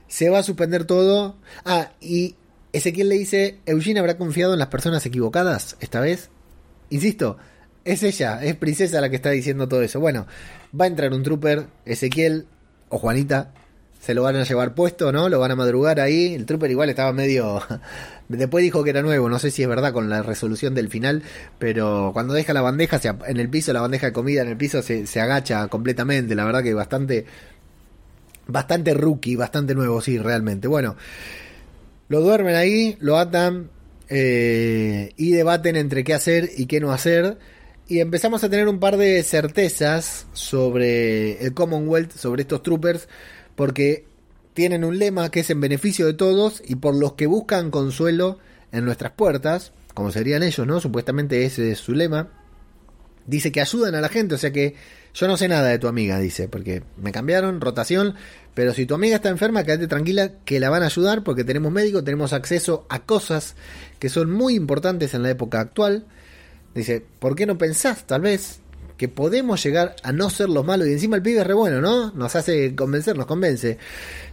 [0.08, 1.38] se va a suspender todo.
[1.65, 2.36] Ah, y
[2.72, 6.30] Ezequiel le dice, Eugene habrá confiado en las personas equivocadas esta vez.
[6.91, 7.38] Insisto,
[7.84, 10.00] es ella, es Princesa la que está diciendo todo eso.
[10.00, 10.28] Bueno,
[10.80, 12.48] va a entrar un trooper, Ezequiel
[12.90, 13.52] o Juanita,
[14.04, 15.30] se lo van a llevar puesto, ¿no?
[15.30, 16.34] Lo van a madrugar ahí.
[16.34, 17.62] El trooper igual estaba medio...
[18.28, 21.24] Después dijo que era nuevo, no sé si es verdad con la resolución del final,
[21.60, 24.82] pero cuando deja la bandeja en el piso, la bandeja de comida en el piso
[24.82, 27.26] se, agacha completamente, la verdad que bastante...
[28.46, 30.68] Bastante rookie, bastante nuevo, sí, realmente.
[30.68, 30.98] Bueno,
[32.10, 33.70] lo duermen ahí, lo atan
[34.10, 37.38] eh, y debaten entre qué hacer y qué no hacer
[37.88, 43.08] y empezamos a tener un par de certezas sobre el Commonwealth, sobre estos troopers,
[43.56, 44.06] porque
[44.54, 48.39] tienen un lema que es en beneficio de todos y por los que buscan consuelo
[48.72, 50.80] en nuestras puertas, como serían ellos, ¿no?
[50.80, 52.30] Supuestamente ese es su lema.
[53.26, 54.76] Dice que ayudan a la gente, o sea que
[55.13, 58.15] yo no sé nada de tu amiga, dice, porque me cambiaron, rotación,
[58.54, 61.72] pero si tu amiga está enferma, quédate tranquila que la van a ayudar porque tenemos
[61.72, 63.56] médicos, tenemos acceso a cosas
[64.00, 66.06] que son muy importantes en la época actual.
[66.76, 68.60] Dice, ¿por qué no pensás, tal vez,
[68.98, 70.88] que podemos llegar a no ser los malos?
[70.88, 72.12] Y encima el pibe es re bueno, ¿no?
[72.12, 73.78] Nos hace convencer, nos convence.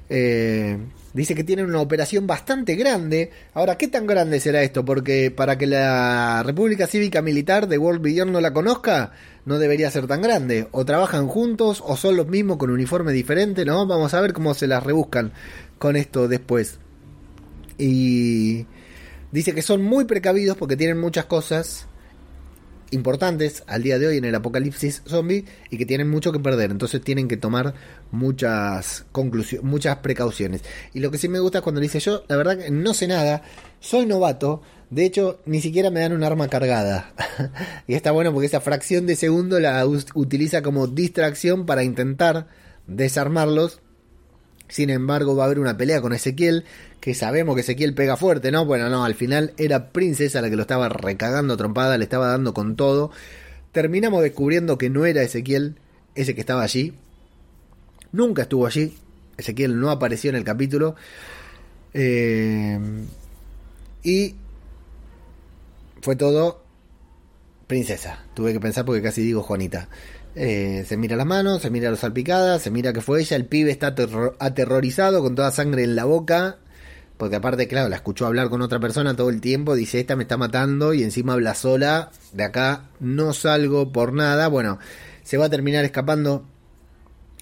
[0.08, 0.78] Eh,
[1.12, 3.30] dice que tienen una operación bastante grande.
[3.52, 4.84] Ahora, ¿qué tan grande será esto?
[4.84, 9.12] Porque para que la República Cívica Militar de World Beyond no la conozca,
[9.44, 10.66] no debería ser tan grande.
[10.72, 13.86] O trabajan juntos o son los mismos con uniforme diferente, ¿no?
[13.86, 15.32] Vamos a ver cómo se las rebuscan
[15.78, 16.78] con esto después.
[17.76, 18.66] Y
[19.30, 21.86] dice que son muy precavidos porque tienen muchas cosas
[22.90, 26.70] importantes al día de hoy en el apocalipsis zombie y que tienen mucho que perder,
[26.70, 27.74] entonces tienen que tomar
[28.10, 30.62] muchas conclusiones, muchas precauciones.
[30.94, 33.08] Y lo que sí me gusta es cuando dice yo, la verdad que no sé
[33.08, 33.42] nada,
[33.80, 37.14] soy novato, de hecho ni siquiera me dan un arma cargada.
[37.86, 42.48] y está bueno porque esa fracción de segundo la utiliza como distracción para intentar
[42.86, 43.80] desarmarlos.
[44.70, 46.64] Sin embargo, va a haber una pelea con Ezequiel
[47.00, 48.64] que sabemos que Ezequiel pega fuerte, ¿no?
[48.64, 52.54] Bueno, no, al final era Princesa la que lo estaba recagando trompada, le estaba dando
[52.54, 53.10] con todo.
[53.72, 55.76] Terminamos descubriendo que no era Ezequiel
[56.14, 56.94] ese que estaba allí.
[58.12, 58.96] Nunca estuvo allí.
[59.36, 60.94] Ezequiel no apareció en el capítulo.
[61.92, 62.78] Eh,
[64.04, 64.36] y
[66.00, 66.62] fue todo
[67.66, 68.24] princesa.
[68.34, 69.88] Tuve que pensar porque casi digo Juanita.
[70.36, 73.36] Eh, se mira las manos, se mira las salpicadas, se mira que fue ella.
[73.36, 73.94] El pibe está
[74.38, 76.58] aterrorizado con toda sangre en la boca.
[77.16, 80.22] Porque aparte, claro, la escuchó hablar con otra persona todo el tiempo, dice, esta me
[80.22, 84.48] está matando y encima habla sola, de acá no salgo por nada.
[84.48, 84.78] Bueno,
[85.22, 86.46] se va a terminar escapando.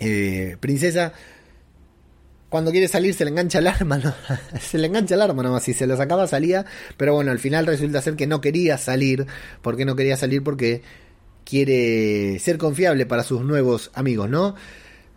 [0.01, 1.13] Eh, princesa,
[2.49, 4.01] cuando quiere salir se le engancha el arma,
[4.61, 6.65] se le engancha el arma nomás, si se lo sacaba salía,
[6.97, 9.27] pero bueno, al final resulta ser que no quería salir.
[9.63, 10.43] ¿Por qué no quería salir?
[10.43, 10.83] Porque
[11.49, 14.55] quiere ser confiable para sus nuevos amigos, ¿no?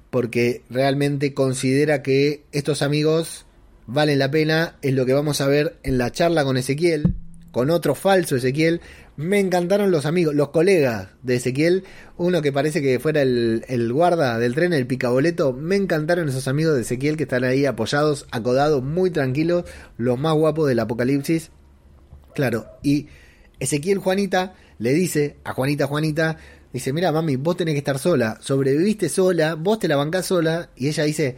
[0.10, 3.46] Porque realmente considera que estos amigos
[3.86, 7.15] valen la pena, es lo que vamos a ver en la charla con Ezequiel,
[7.52, 8.80] con otro falso Ezequiel.
[9.17, 11.84] Me encantaron los amigos, los colegas de Ezequiel,
[12.15, 15.52] uno que parece que fuera el, guarda del tren, el picaboleto.
[15.52, 19.65] Me encantaron esos amigos de Ezequiel que están ahí apoyados, acodados, muy tranquilos,
[19.98, 21.52] los más guapos del apocalipsis.
[22.34, 23.08] Claro, y
[23.60, 26.38] Ezequiel Juanita le dice a Juanita Juanita,
[26.74, 30.72] dice, mira mami, vos tenés que estar sola, sobreviviste sola, vos te la bancás sola,
[30.76, 31.38] y ella dice,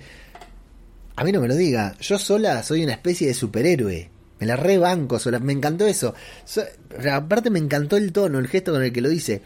[1.16, 1.96] a mí no me lo diga.
[2.00, 4.10] Yo sola soy una especie de superhéroe.
[4.40, 5.40] Me la rebanco sola.
[5.40, 6.16] Me encantó eso.
[7.12, 9.42] aparte me encantó el tono, el gesto con el que lo dice.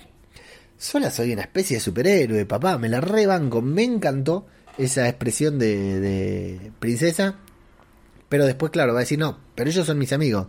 [0.78, 2.78] Sola soy una especie de superhéroe, papá.
[2.78, 3.62] Me la rebanco.
[3.62, 4.46] Me encantó
[4.78, 7.36] esa expresión de, de princesa.
[8.30, 10.48] Pero después, claro, va a decir, no, pero ellos son mis amigos.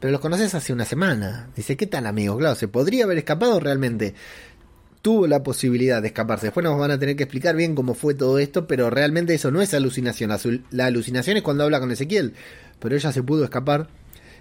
[0.00, 1.50] Pero los conoces hace una semana.
[1.54, 2.38] Dice, ¿qué tal amigos?
[2.38, 4.14] Claro, se podría haber escapado realmente
[5.02, 6.46] tuvo la posibilidad de escaparse.
[6.46, 9.50] Después nos van a tener que explicar bien cómo fue todo esto, pero realmente eso
[9.50, 10.64] no es alucinación.
[10.70, 12.34] La alucinación es cuando habla con Ezequiel,
[12.78, 13.88] pero ella se pudo escapar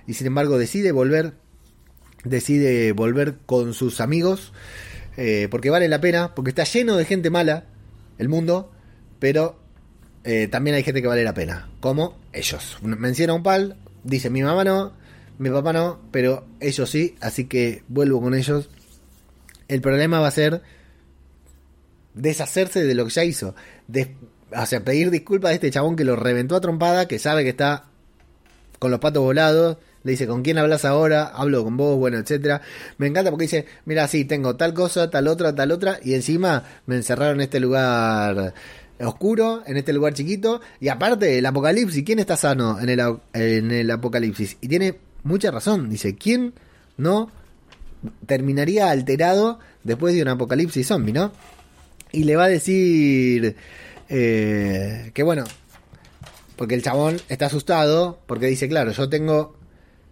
[0.08, 1.34] y sin embargo decide volver,
[2.24, 4.54] decide volver con sus amigos,
[5.17, 7.65] eh, porque vale la pena, porque está lleno de gente mala
[8.17, 8.72] el mundo,
[9.19, 9.60] pero
[10.24, 12.78] eh, también hay gente que vale la pena, como ellos.
[12.82, 14.93] Menciona un pal, dice mi mamá no,
[15.39, 18.69] mi papá no, pero ellos sí, así que vuelvo con ellos
[19.69, 20.62] el problema va a ser
[22.13, 23.56] deshacerse de lo que ya hizo.
[24.52, 27.52] o sea, pedir disculpas a este chabón que lo reventó a trompada, que sabe que
[27.52, 27.86] está
[28.80, 29.78] con los patos volados.
[30.04, 31.25] Le dice, ¿con quién hablas ahora?
[31.25, 32.62] Hablo con vos, bueno, etcétera.
[32.97, 36.63] Me encanta porque dice, mira, sí, tengo tal cosa, tal otra, tal otra, y encima
[36.86, 38.54] me encerraron en este lugar
[38.99, 42.89] oscuro, en este lugar chiquito, y aparte, el apocalipsis, ¿quién está sano en
[43.71, 44.58] el apocalipsis?
[44.62, 46.53] Y tiene mucha razón, dice, ¿quién
[46.97, 47.32] no
[48.25, 51.32] terminaría alterado después de un apocalipsis zombie, ¿no?
[52.12, 53.55] Y le va a decir
[54.10, 55.43] eh, que bueno,
[56.55, 59.55] porque el chabón está asustado, porque dice, claro, yo tengo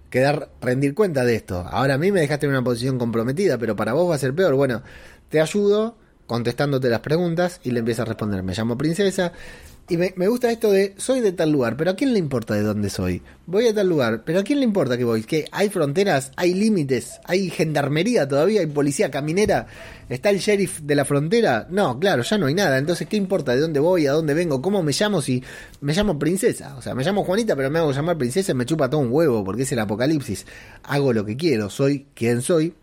[0.09, 1.65] que dar, rendir cuenta de esto.
[1.69, 4.33] Ahora a mí me dejaste en una posición comprometida, pero para vos va a ser
[4.33, 4.55] peor.
[4.55, 4.83] Bueno,
[5.29, 9.31] te ayudo contestándote las preguntas y le empieza a responder, me llamo princesa,
[9.89, 12.61] y me, gusta esto de, soy de tal lugar, pero ¿a quién le importa de
[12.61, 13.21] dónde soy?
[13.45, 15.23] Voy a tal lugar, pero ¿a quién le importa que voy?
[15.23, 19.67] ¿Que hay fronteras, hay límites, hay gendarmería todavía, hay policía caminera?
[20.09, 21.67] ¿Está el sheriff de la frontera?
[21.69, 22.77] No, claro, ya no hay nada.
[22.77, 25.41] Entonces, ¿qué importa de dónde voy, a dónde vengo, cómo me llamo si
[25.79, 26.75] me llamo princesa?
[26.75, 29.07] O sea, me llamo Juanita, pero me hago llamar princesa y me chupa todo un
[29.09, 30.45] huevo porque es el apocalipsis.
[30.83, 32.73] Hago lo que quiero, soy quien soy.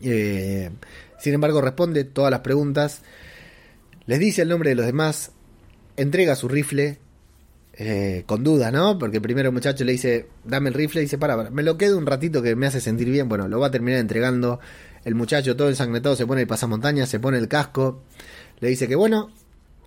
[0.00, 0.70] Eh,
[1.18, 3.02] sin embargo, responde todas las preguntas.
[4.06, 5.32] Les dice el nombre de los demás,
[5.96, 6.98] entrega su rifle
[7.74, 8.98] eh, con duda, ¿no?
[8.98, 11.78] Porque primero el muchacho le dice, dame el rifle, y dice, para, para, me lo
[11.78, 13.28] quedo un ratito que me hace sentir bien.
[13.28, 14.60] Bueno, lo va a terminar entregando.
[15.04, 18.02] El muchacho todo ensangrentado se pone el pasamontañas, se pone el casco.
[18.60, 19.30] Le dice que, bueno,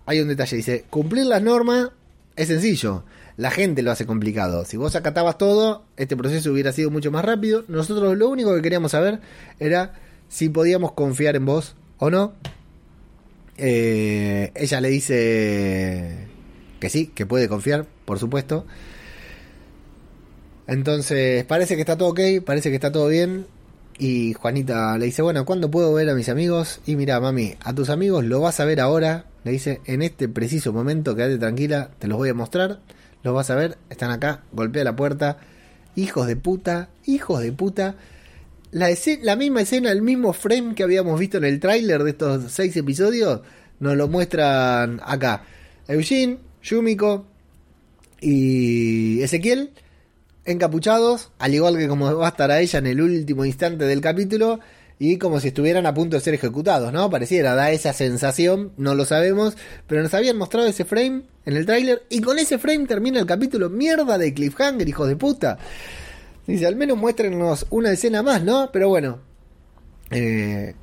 [0.06, 0.58] hay un detalle.
[0.58, 1.90] Dice, cumplir las normas
[2.36, 3.06] es sencillo.
[3.38, 4.66] La gente lo hace complicado.
[4.66, 7.66] Si vos acatabas todo, este proceso hubiera sido mucho más rápido.
[7.68, 9.20] Nosotros lo único que queríamos saber
[9.60, 9.94] era
[10.28, 12.34] si podíamos confiar en vos o no.
[13.58, 16.28] Eh, ella le dice
[16.80, 18.66] que sí, que puede confiar, por supuesto.
[20.68, 23.46] Entonces, parece que está todo ok, parece que está todo bien.
[23.98, 26.82] Y Juanita le dice, bueno, ¿cuándo puedo ver a mis amigos?
[26.86, 29.26] Y mira, mami, a tus amigos lo vas a ver ahora.
[29.44, 32.80] Le dice, en este preciso momento, quédate tranquila, te los voy a mostrar.
[33.24, 35.38] Los vas a ver, están acá, golpea la puerta.
[35.96, 37.96] Hijos de puta, hijos de puta.
[38.76, 38.90] La,
[39.22, 42.76] la misma escena, el mismo frame que habíamos visto en el tráiler de estos seis
[42.76, 43.40] episodios,
[43.80, 45.46] nos lo muestran acá.
[45.88, 47.26] Eugene, Yumiko
[48.20, 49.72] y Ezequiel
[50.44, 54.02] encapuchados, al igual que como va a estar a ella en el último instante del
[54.02, 54.60] capítulo,
[55.00, 57.10] y como si estuvieran a punto de ser ejecutados, ¿no?
[57.10, 59.56] Pareciera, da esa sensación, no lo sabemos,
[59.88, 63.26] pero nos habían mostrado ese frame en el tráiler, y con ese frame termina el
[63.26, 65.60] capítulo, mierda de cliffhanger, hijos de puta.
[66.48, 68.70] Dice, al menos muéstrenos una escena más, ¿no?
[68.72, 69.20] Pero bueno,
[70.12, 70.76] eh,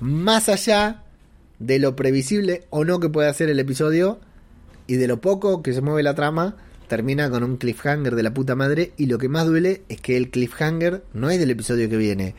[0.00, 1.02] más allá
[1.58, 4.20] de lo previsible o no que pueda ser el episodio,
[4.86, 6.56] y de lo poco que se mueve la trama,
[6.88, 10.16] termina con un cliffhanger de la puta madre y lo que más duele es que
[10.16, 12.34] el cliffhanger no es del episodio que viene,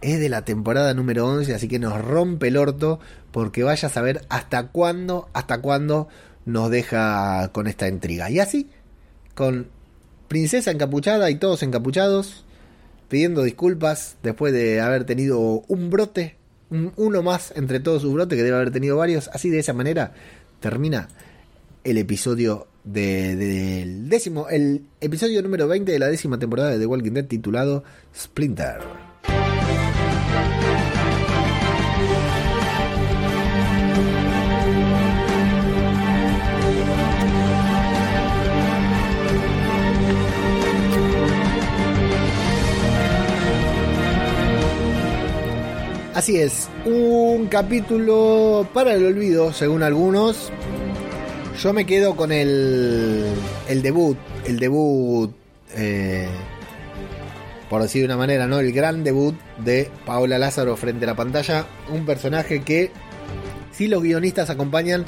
[0.00, 3.00] es de la temporada número 11, así que nos rompe el orto
[3.32, 6.08] porque vaya a saber hasta cuándo, hasta cuándo
[6.46, 8.30] nos deja con esta intriga.
[8.30, 8.70] Y así,
[9.34, 9.68] con
[10.28, 12.44] Princesa encapuchada y todos encapuchados,
[13.08, 16.36] pidiendo disculpas después de haber tenido un brote,
[16.70, 20.12] uno más entre todos sus brotes, que debe haber tenido varios, así de esa manera
[20.60, 21.08] termina
[21.84, 27.12] el episodio del décimo, el episodio número 20 de la décima temporada de The Walking
[27.12, 29.07] Dead titulado Splinter.
[46.18, 50.50] Así es, un capítulo para el olvido, según algunos,
[51.62, 53.24] yo me quedo con el,
[53.68, 55.30] el debut, el debut,
[55.76, 56.26] eh,
[57.70, 58.58] por decir de una manera, ¿no?
[58.58, 61.66] El gran debut de Paola Lázaro frente a la pantalla.
[61.88, 62.90] Un personaje que,
[63.70, 65.04] si los guionistas acompañan,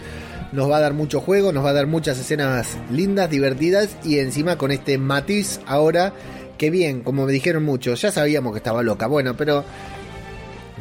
[0.53, 4.21] nos va a dar mucho juego, nos va a dar muchas escenas lindas, divertidas y
[4.21, 6.13] encima con este matiz ahora
[6.61, 9.65] que bien, como me dijeron muchos, ya sabíamos que estaba loca, bueno, pero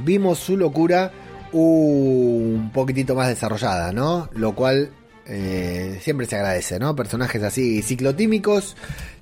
[0.04, 1.12] vimos su locura
[1.52, 4.30] un poquitito más desarrollada, ¿no?
[4.34, 4.92] Lo cual
[5.26, 6.96] eh, siempre se agradece, ¿no?
[6.96, 8.76] Personajes así ciclotímicos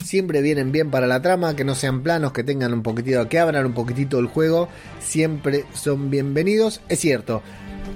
[0.04, 3.40] siempre vienen bien para la trama, que no sean planos, que tengan un poquitito, que
[3.40, 4.70] abran un poquitito el juego,
[5.00, 6.82] siempre son bienvenidos.
[6.88, 7.42] Es cierto,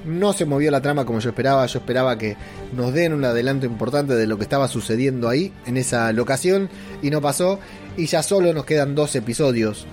[0.05, 2.35] no se movió la trama como yo esperaba, yo esperaba que
[2.73, 6.69] nos den un adelanto importante de lo que estaba sucediendo ahí, en esa locación,
[7.01, 7.59] y no pasó,
[7.95, 9.87] y ya solo nos quedan dos episodios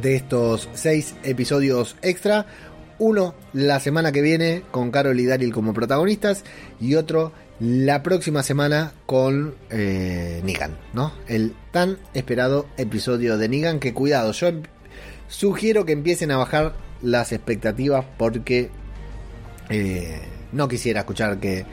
[0.00, 2.46] de estos seis episodios extra
[2.98, 6.44] uno la semana que viene con Carol y Daryl como protagonistas
[6.80, 11.12] y otro la próxima semana con eh, Negan, ¿no?
[11.28, 14.62] El tan esperado episodio de Negan que cuidado, yo em,
[15.28, 18.70] sugiero que empiecen a bajar las expectativas porque
[19.70, 20.20] eh,
[20.52, 21.64] no quisiera escuchar que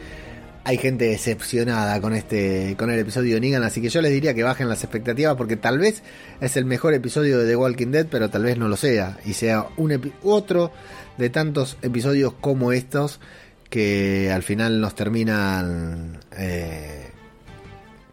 [0.63, 4.43] hay gente decepcionada con este con el episodio de así que yo les diría que
[4.43, 6.03] bajen las expectativas porque tal vez
[6.39, 9.33] es el mejor episodio de The Walking Dead, pero tal vez no lo sea y
[9.33, 10.71] sea un otro
[11.17, 13.19] de tantos episodios como estos
[13.69, 17.09] que al final nos terminan eh,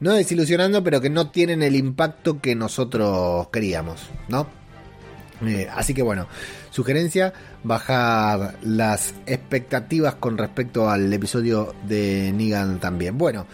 [0.00, 4.46] no desilusionando, pero que no tienen el impacto que nosotros queríamos, ¿no?
[5.46, 6.28] Eh, así que bueno,
[6.70, 7.32] sugerencia,
[7.64, 13.18] bajar las expectativas con respecto al episodio de Negan también.
[13.18, 13.46] Bueno,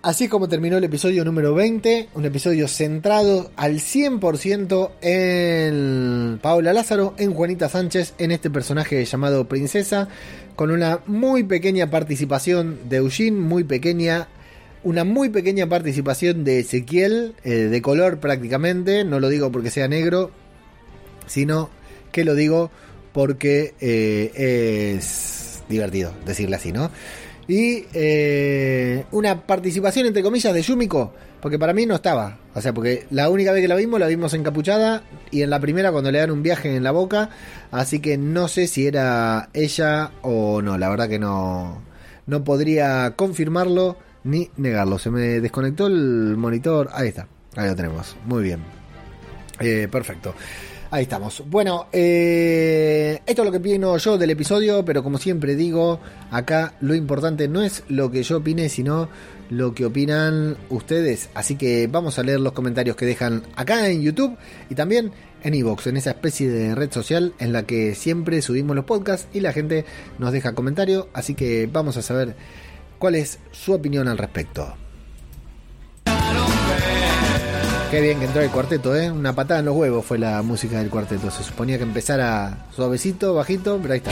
[0.00, 6.72] Así es como terminó el episodio número 20, un episodio centrado al 100% en Paula
[6.72, 10.08] Lázaro, en Juanita Sánchez, en este personaje llamado Princesa,
[10.54, 14.28] con una muy pequeña participación de Eugene, muy pequeña,
[14.84, 19.88] una muy pequeña participación de Ezequiel, eh, de color prácticamente, no lo digo porque sea
[19.88, 20.30] negro,
[21.26, 21.70] sino
[22.10, 22.70] que lo digo
[23.12, 26.90] porque eh, es divertido decirle así, ¿no?
[27.48, 32.36] Y eh, una participación, entre comillas, de Yumiko, porque para mí no estaba.
[32.54, 35.58] O sea, porque la única vez que la vimos, la vimos encapuchada y en la
[35.58, 37.30] primera cuando le dan un viaje en la boca.
[37.70, 40.76] Así que no sé si era ella o no.
[40.76, 41.80] La verdad que no,
[42.26, 44.98] no podría confirmarlo ni negarlo.
[44.98, 46.90] Se me desconectó el monitor.
[46.92, 47.28] Ahí está.
[47.56, 48.14] Ahí lo tenemos.
[48.26, 48.60] Muy bien.
[49.58, 50.34] Eh, perfecto.
[50.90, 51.42] Ahí estamos.
[51.46, 56.76] Bueno, eh, esto es lo que opino yo del episodio, pero como siempre digo, acá
[56.80, 59.10] lo importante no es lo que yo opine, sino
[59.50, 61.28] lo que opinan ustedes.
[61.34, 64.38] Así que vamos a leer los comentarios que dejan acá en YouTube
[64.70, 65.12] y también
[65.42, 69.28] en Evox, en esa especie de red social en la que siempre subimos los podcasts
[69.34, 69.84] y la gente
[70.18, 71.08] nos deja comentarios.
[71.12, 72.34] Así que vamos a saber
[72.98, 74.74] cuál es su opinión al respecto.
[77.90, 79.10] Qué bien que entró el cuarteto, ¿eh?
[79.10, 81.30] Una patada en los huevos fue la música del cuarteto.
[81.30, 84.10] Se suponía que empezara suavecito, bajito, pero ahí está.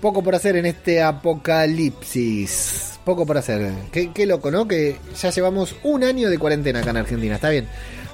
[0.00, 3.00] Poco por hacer en este apocalipsis.
[3.04, 3.72] Poco por hacer.
[3.90, 4.68] Qué, qué loco, ¿no?
[4.68, 7.34] Que ya llevamos un año de cuarentena acá en Argentina.
[7.34, 7.66] Está bien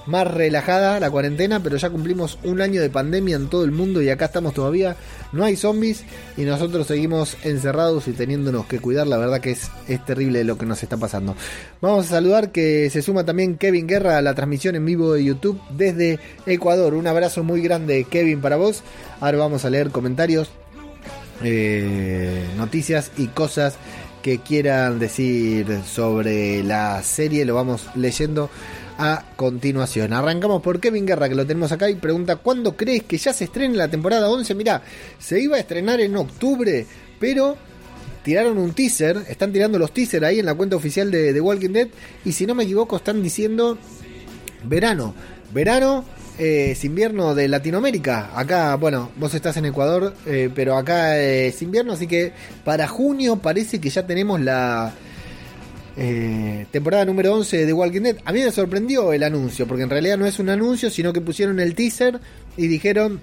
[0.06, 4.02] más relajada la cuarentena, pero ya cumplimos un año de pandemia en todo el mundo
[4.02, 4.96] y acá estamos todavía.
[5.32, 6.04] No hay zombies
[6.36, 9.06] y nosotros seguimos encerrados y teniéndonos que cuidar.
[9.06, 11.34] La verdad que es, es terrible lo que nos está pasando.
[11.80, 15.24] Vamos a saludar que se suma también Kevin Guerra a la transmisión en vivo de
[15.24, 16.94] YouTube desde Ecuador.
[16.94, 18.82] Un abrazo muy grande, Kevin, para vos.
[19.20, 20.50] Ahora vamos a leer comentarios,
[21.42, 23.76] eh, noticias y cosas
[24.22, 27.44] que quieran decir sobre la serie.
[27.44, 28.48] Lo vamos leyendo
[28.98, 30.12] a continuación.
[30.12, 33.44] Arrancamos por Kevin Guerra, que lo tenemos acá, y pregunta, ¿cuándo crees que ya se
[33.44, 34.54] estrene la temporada 11?
[34.54, 34.82] Mirá,
[35.18, 36.86] se iba a estrenar en octubre,
[37.18, 37.56] pero
[38.22, 41.88] tiraron un teaser, están tirando los teasers ahí en la cuenta oficial de Walking Dead,
[42.24, 43.78] y si no me equivoco están diciendo
[44.64, 45.14] verano.
[45.52, 46.04] Verano
[46.38, 48.30] es invierno de Latinoamérica.
[48.34, 52.32] Acá, bueno, vos estás en Ecuador, eh, pero acá es invierno, así que
[52.64, 54.92] para junio parece que ya tenemos la
[55.96, 58.16] eh, temporada número 11 de Walking Dead.
[58.24, 61.20] A mí me sorprendió el anuncio, porque en realidad no es un anuncio, sino que
[61.20, 62.20] pusieron el teaser
[62.56, 63.20] y dijeron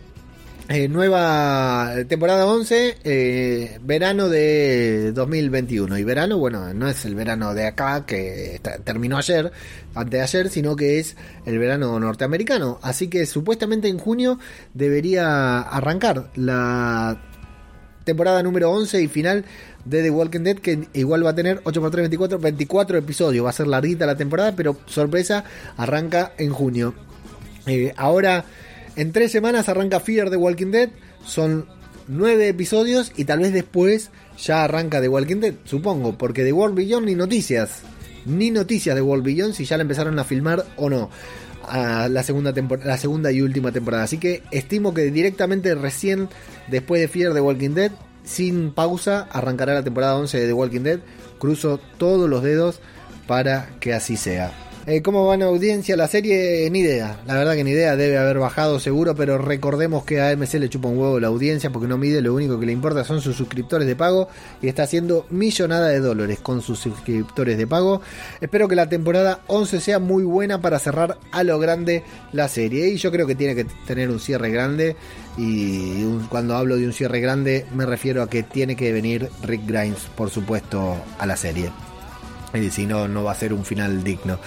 [0.70, 5.98] eh, nueva temporada 11, eh, verano de 2021.
[5.98, 9.52] Y verano, bueno, no es el verano de acá que terminó ayer,
[9.94, 12.80] antes de ayer, sino que es el verano norteamericano.
[12.82, 14.40] Así que supuestamente en junio
[14.74, 17.22] debería arrancar la
[18.06, 19.46] temporada número 11 y final
[19.86, 23.46] de The Walking Dead, que igual va a tener 8x3, 24, 24 episodios.
[23.46, 25.44] Va a ser larguita la temporada, pero sorpresa,
[25.78, 26.94] arranca en junio.
[27.66, 28.46] Eh, ahora,
[28.96, 30.90] en tres semanas arranca Fear The Walking Dead.
[31.26, 31.66] Son
[32.08, 36.76] nueve episodios y tal vez después ya arranca The Walking Dead, supongo, porque The World
[36.76, 37.82] Beyond ni noticias.
[38.26, 41.10] Ni noticias de World Beyond si ya la empezaron a filmar o no.
[41.64, 42.54] A la segunda
[42.84, 44.04] la segunda y última temporada.
[44.04, 46.28] Así que estimo que directamente recién
[46.68, 47.92] después de Fear The Walking Dead
[48.24, 51.00] sin pausa arrancará la temporada 11 de The Walking Dead.
[51.40, 52.80] Cruzo todos los dedos
[53.28, 54.52] para que así sea.
[54.88, 56.68] Eh, ¿Cómo va en audiencia la serie?
[56.72, 57.20] Ni idea.
[57.28, 57.96] La verdad que ni idea.
[57.96, 61.70] Debe haber bajado seguro, pero recordemos que a AMC le chupa un huevo la audiencia
[61.70, 62.20] porque no mide.
[62.20, 64.28] Lo único que le importa son sus suscriptores de pago
[64.60, 68.02] y está haciendo millonada de dólares con sus suscriptores de pago.
[68.42, 72.88] Espero que la temporada 11 sea muy buena para cerrar a lo grande la serie.
[72.90, 74.96] Y yo creo que tiene que tener un cierre grande.
[75.38, 79.62] Y cuando hablo de un cierre grande, me refiero a que tiene que venir Rick
[79.68, 81.72] Grimes, por supuesto, a la serie.
[82.54, 84.40] Y si no, no va a ser un final digno.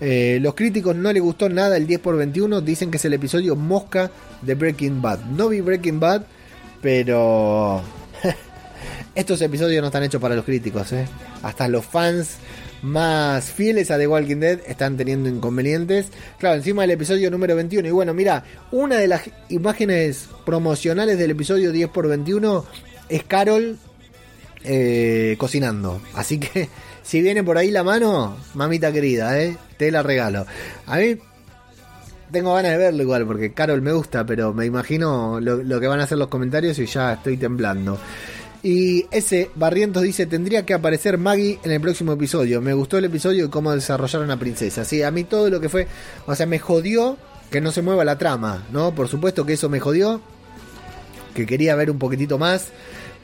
[0.00, 2.60] Eh, los críticos no les gustó nada el 10 por 21.
[2.60, 5.26] Dicen que es el episodio mosca de Breaking Bad.
[5.26, 6.24] No vi Breaking Bad,
[6.80, 7.82] pero
[9.14, 10.92] estos episodios no están hechos para los críticos.
[10.92, 11.06] ¿eh?
[11.42, 12.38] Hasta los fans
[12.82, 16.08] más fieles a The Walking Dead están teniendo inconvenientes.
[16.38, 17.86] Claro, encima del episodio número 21.
[17.86, 22.64] Y bueno, mira, una de las imágenes promocionales del episodio 10 por 21
[23.08, 23.78] es Carol
[24.64, 26.00] eh, cocinando.
[26.14, 26.68] Así que
[27.02, 29.56] si viene por ahí la mano, mamita querida, ¿eh?
[29.76, 30.46] te la regalo.
[30.86, 31.16] A mí
[32.30, 36.00] tengo ganas de verlo igual, porque Carol me gusta, pero me imagino lo, que van
[36.00, 37.98] a hacer los comentarios y ya estoy temblando.
[38.62, 42.60] Y ese Barrientos dice, tendría que aparecer Maggie en el próximo episodio.
[42.60, 44.84] Me gustó el episodio y cómo desarrollaron a Princesa.
[44.84, 45.88] Sí, a mí todo lo que fue,
[46.26, 47.18] o sea, me jodió
[47.50, 48.94] que no se mueva la trama, ¿no?
[48.94, 50.22] Por supuesto que eso me jodió,
[51.34, 52.68] que quería ver un poquitito más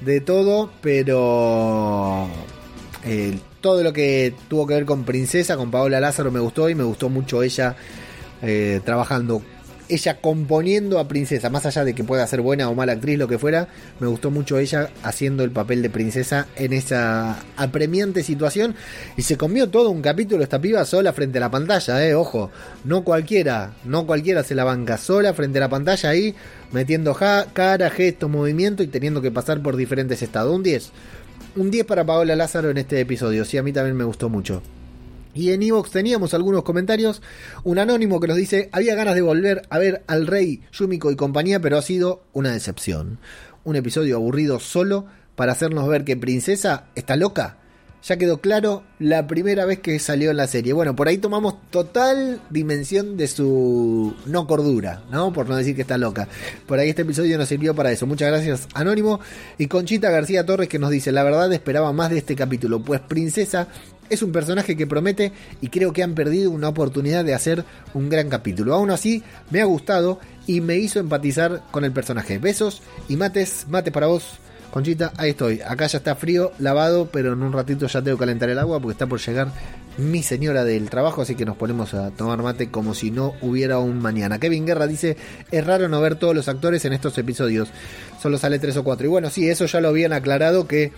[0.00, 2.28] de todo, pero
[3.04, 6.74] eh, todo lo que tuvo que ver con Princesa, con Paola Lázaro me gustó y
[6.74, 7.76] me gustó mucho ella
[8.42, 9.42] eh, trabajando,
[9.88, 13.26] ella componiendo a Princesa, más allá de que pueda ser buena o mala actriz, lo
[13.26, 13.68] que fuera,
[14.00, 18.74] me gustó mucho ella haciendo el papel de Princesa en esa apremiante situación
[19.16, 22.50] y se comió todo un capítulo esta piba sola frente a la pantalla, eh, ojo,
[22.84, 26.34] no cualquiera, no cualquiera se la banca sola frente a la pantalla ahí,
[26.70, 30.54] metiendo cara, gestos, movimiento y teniendo que pasar por diferentes estados.
[30.54, 30.92] Un 10
[31.58, 33.44] un 10 para Paola Lázaro en este episodio.
[33.44, 34.62] Sí, a mí también me gustó mucho.
[35.34, 37.20] Y en Evox teníamos algunos comentarios.
[37.64, 41.16] Un anónimo que nos dice: Había ganas de volver a ver al rey, Yumiko y
[41.16, 43.18] compañía, pero ha sido una decepción.
[43.64, 47.58] Un episodio aburrido solo para hacernos ver que Princesa está loca?
[48.02, 50.72] Ya quedó claro la primera vez que salió en la serie.
[50.72, 55.32] Bueno, por ahí tomamos total dimensión de su no cordura, ¿no?
[55.32, 56.28] Por no decir que está loca.
[56.66, 58.06] Por ahí este episodio nos sirvió para eso.
[58.06, 59.20] Muchas gracias, Anónimo.
[59.58, 63.00] Y Conchita García Torres que nos dice, la verdad esperaba más de este capítulo, pues
[63.00, 63.68] Princesa
[64.10, 68.08] es un personaje que promete y creo que han perdido una oportunidad de hacer un
[68.08, 68.74] gran capítulo.
[68.74, 72.38] Aún así, me ha gustado y me hizo empatizar con el personaje.
[72.38, 74.38] Besos y mates, mate para vos.
[74.70, 75.60] Conchita, ahí estoy.
[75.60, 78.80] Acá ya está frío, lavado, pero en un ratito ya tengo que calentar el agua
[78.80, 79.48] porque está por llegar
[79.96, 83.78] mi señora del trabajo, así que nos ponemos a tomar mate como si no hubiera
[83.78, 84.38] un mañana.
[84.38, 85.16] Kevin Guerra dice,
[85.50, 87.68] es raro no ver todos los actores en estos episodios,
[88.20, 89.06] solo sale tres o cuatro.
[89.06, 90.92] Y bueno, sí, eso ya lo habían aclarado que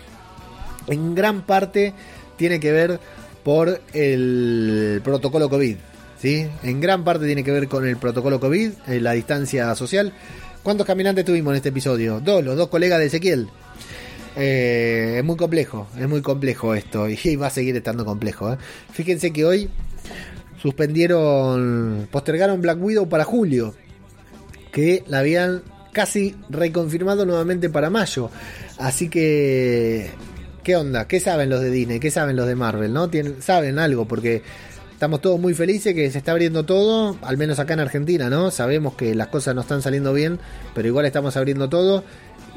[0.87, 1.95] en gran parte
[2.37, 3.01] tiene que ver
[3.43, 5.77] por el protocolo COVID.
[6.21, 6.47] ¿sí?
[6.63, 10.13] En gran parte tiene que ver con el protocolo COVID, eh, la distancia social.
[10.63, 12.21] ¿Cuántos caminantes tuvimos en este episodio?
[12.21, 13.49] Dos, los dos colegas de Ezequiel.
[14.37, 18.53] Eh, es muy complejo, es muy complejo esto y va a seguir estando complejo.
[18.53, 18.59] ¿eh?
[18.93, 19.71] Fíjense que hoy
[20.61, 23.75] suspendieron, postergaron Black Widow para julio,
[24.71, 28.31] que la habían casi reconfirmado nuevamente para mayo.
[28.77, 30.11] Así que,
[30.63, 31.09] ¿qué onda?
[31.09, 32.01] ¿Qué saben los de Disney?
[32.01, 32.93] ¿Qué saben los de Marvel?
[32.93, 33.09] ¿No?
[33.09, 34.43] Tienen, saben algo porque
[35.01, 38.51] estamos todos muy felices que se está abriendo todo, al menos acá en Argentina, ¿no?
[38.51, 40.39] Sabemos que las cosas no están saliendo bien,
[40.75, 42.05] pero igual estamos abriendo todo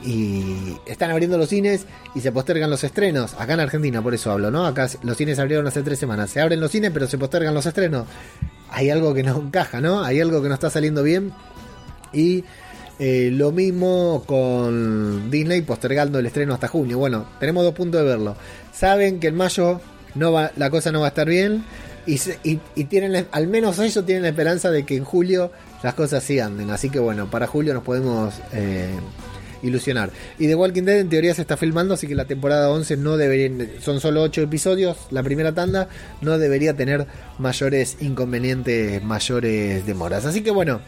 [0.04, 3.34] y están abriendo los cines y se postergan los estrenos.
[3.40, 4.66] Acá en Argentina, por eso hablo, ¿no?
[4.66, 6.32] Acá los cines abrieron hace tres semanas.
[6.32, 8.08] Se abren los cines, pero se postergan los estrenos.
[8.70, 10.04] Hay algo que no encaja, ¿no?
[10.04, 11.32] Hay algo que no está saliendo bien.
[12.12, 12.44] Y
[13.00, 16.98] eh, lo mismo con Disney postergando el estreno hasta junio.
[16.98, 18.36] Bueno, tenemos dos puntos de verlo.
[18.74, 19.80] Saben que en mayo
[20.16, 21.64] no va, la cosa no va a estar bien
[22.06, 22.20] y,
[22.76, 25.52] y, tienen, al menos ellos tienen la esperanza de que en julio
[25.82, 26.70] las cosas sí anden.
[26.72, 28.90] Así que bueno, para julio nos podemos eh,
[29.64, 30.12] ilusionar.
[30.38, 33.18] Y The Walking Dead en teoría se está filmando, así que la temporada 11 no
[33.18, 35.88] debería, son solo 8 episodios, la primera tanda
[36.22, 37.08] no debería tener
[37.40, 40.26] mayores inconvenientes, mayores demoras.
[40.26, 40.82] Así que bueno,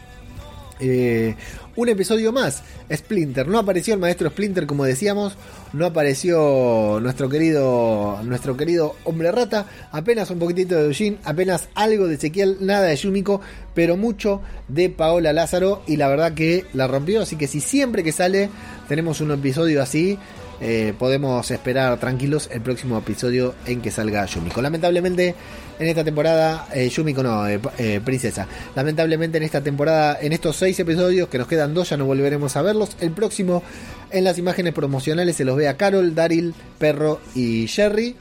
[0.80, 1.34] eh,
[1.76, 2.62] un episodio más.
[2.92, 3.48] Splinter.
[3.48, 5.36] No apareció el maestro Splinter, como decíamos.
[5.72, 8.20] No apareció nuestro querido.
[8.24, 9.66] Nuestro querido hombre rata.
[9.92, 11.18] Apenas un poquitito de Eugene.
[11.24, 12.58] Apenas algo de Ezequiel.
[12.60, 13.40] Nada de Yumiko.
[13.74, 15.82] Pero mucho de Paola Lázaro.
[15.86, 17.22] Y la verdad que la rompió.
[17.22, 18.48] Así que si siempre que sale
[18.88, 20.18] tenemos un episodio así.
[20.58, 24.62] Eh, podemos esperar tranquilos el próximo episodio en que salga Yumiko.
[24.62, 25.34] Lamentablemente
[25.78, 28.46] en esta temporada, eh, Yumiko eh, eh, Princesa.
[28.74, 32.56] Lamentablemente en esta temporada, en estos seis episodios que nos quedan dos, ya no volveremos
[32.56, 32.96] a verlos.
[33.00, 33.62] El próximo
[34.10, 38.16] en las imágenes promocionales se los ve a Carol, Daryl, Perro y Jerry.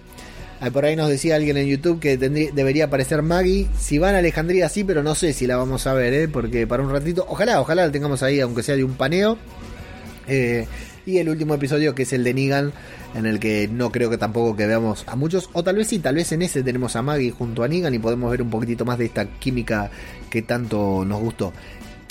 [0.73, 3.67] Por ahí nos decía alguien en YouTube que debería aparecer Maggie.
[3.77, 6.81] Si van a Alejandría, sí, pero no sé si la vamos a ver, porque para
[6.81, 9.37] un ratito, ojalá, ojalá la tengamos ahí, aunque sea de un paneo.
[11.05, 12.73] Y el último episodio, que es el de Negan,
[13.13, 15.99] en el que no creo que tampoco que veamos a muchos, o tal vez sí,
[15.99, 18.85] tal vez en ese tenemos a Maggie junto a Negan y podemos ver un poquitito
[18.85, 19.89] más de esta química
[20.29, 21.53] que tanto nos gustó.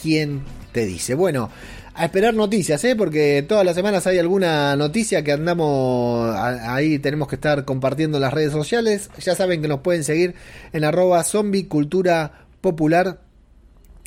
[0.00, 0.42] ¿Quién
[0.72, 1.14] te dice?
[1.14, 1.50] Bueno,
[1.94, 2.96] a esperar noticias, ¿eh?
[2.96, 8.22] porque todas las semanas hay alguna noticia que andamos ahí, tenemos que estar compartiendo en
[8.22, 9.10] las redes sociales.
[9.20, 10.34] Ya saben que nos pueden seguir
[10.72, 13.20] en arroba zombie cultura popular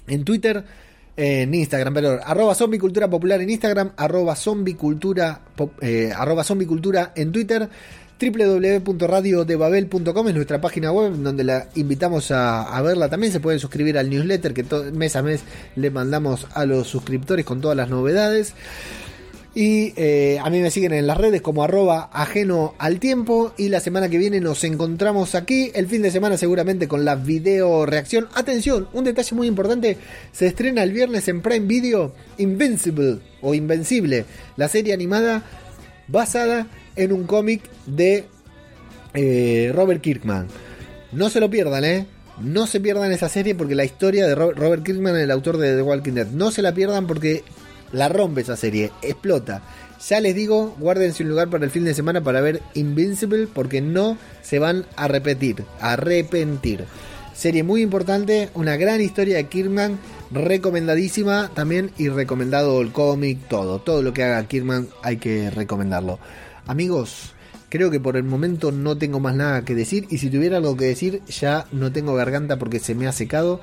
[0.08, 0.66] en Twitter
[1.18, 5.42] en Instagram, perdón, arroba zombie cultura popular en Instagram, arroba zombie cultura,
[5.82, 7.68] eh, arroba zombie cultura en Twitter,
[8.20, 14.10] www.radiodebabel.com es nuestra página web donde la invitamos a, verla también, se pueden suscribir al
[14.10, 15.42] newsletter que mes a mes
[15.76, 18.54] le mandamos a los suscriptores con todas las novedades.
[19.58, 23.54] Y eh, a mí me siguen en las redes como arroba ajeno al tiempo.
[23.58, 25.72] Y la semana que viene nos encontramos aquí.
[25.74, 28.28] El fin de semana seguramente con la video reacción.
[28.36, 29.98] Atención, un detalle muy importante.
[30.32, 34.26] Se estrena el viernes en Prime Video Invincible o Invencible.
[34.58, 35.42] La serie animada
[36.08, 38.26] basada en un cómic de
[39.16, 40.50] eh, Robert Kirkman.
[41.12, 42.06] No se lo pierdan, ¿eh?
[42.40, 45.82] No se pierdan esa serie porque la historia de Robert Kirkman, el autor de The
[45.82, 47.44] Walking Dead, no se la pierdan porque
[47.92, 49.62] la rompe esa serie, explota.
[50.08, 53.82] Ya les digo, guárdense un lugar para el fin de semana para ver Invincible porque
[53.82, 56.86] no se van a repetir, a arrepentir.
[57.34, 60.00] Serie muy importante, una gran historia de Kirkman,
[60.32, 66.20] recomendadísima también y recomendado el cómic, todo, todo lo que haga Kirkman hay que recomendarlo.
[66.66, 67.34] Amigos,
[67.70, 70.78] creo que por el momento no tengo más nada que decir y si tuviera algo
[70.78, 73.62] que decir ya no tengo garganta porque se me ha secado.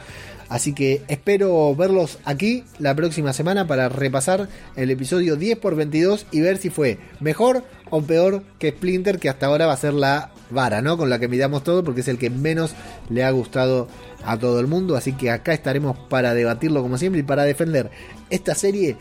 [0.49, 6.27] Así que espero verlos aquí la próxima semana para repasar el episodio 10 por 22
[6.33, 9.95] y ver si fue mejor o peor que Splinter, que hasta ahora va a ser
[9.95, 10.99] la vara, ¿no?
[10.99, 12.75] Con la que midamos todo, porque es el que menos
[13.09, 13.89] le ha gustado
[14.25, 14.97] a todo el mundo.
[14.97, 17.91] Así que acá estaremos para debatirlo como siempre y para defender
[18.31, 18.97] esta serie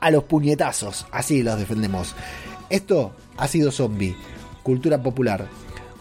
[0.00, 1.06] a los puñetazos.
[1.10, 2.14] Así los defendemos.
[2.70, 4.14] Esto ha sido Zombie,
[4.62, 5.46] Cultura Popular.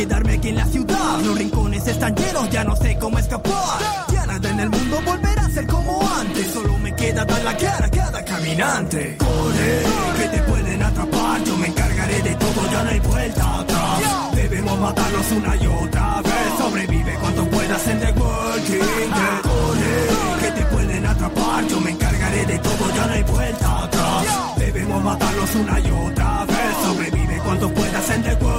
[0.00, 1.20] Quedarme aquí en la ciudad.
[1.22, 3.82] Los rincones están llenos, ya no sé cómo escapar.
[4.10, 6.50] Ya nada en el mundo volverá a ser como antes.
[6.54, 9.18] Solo me queda dar la cara a cada caminante.
[9.18, 9.82] Corre,
[10.16, 11.44] que te pueden atrapar.
[11.44, 14.00] Yo me encargaré de todo, ya no hay vuelta atrás.
[14.36, 16.48] Debemos matarlos una y otra vez.
[16.56, 19.42] Sobrevive cuanto puedas en The Walking Dead.
[19.42, 21.66] Corre, que te pueden atrapar.
[21.68, 24.24] Yo me encargaré de todo, ya no hay vuelta atrás.
[24.56, 26.76] Debemos matarlos una y otra vez.
[26.84, 28.49] Sobrevive cuanto puedas en The Walking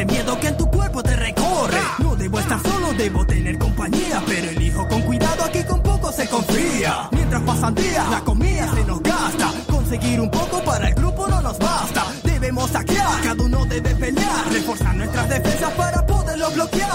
[0.00, 1.78] ese miedo que en tu cuerpo te recorre.
[1.98, 4.22] No debo estar solo, debo tener compañía.
[4.26, 7.08] Pero elijo con cuidado, aquí con poco se confía.
[7.12, 9.52] Mientras pasan días, la comida se nos gasta.
[9.70, 12.06] Conseguir un poco para el grupo no nos basta.
[12.24, 14.52] Debemos saquear, cada uno debe pelear.
[14.52, 16.90] Reforzar nuestras defensas para poderlo bloquear.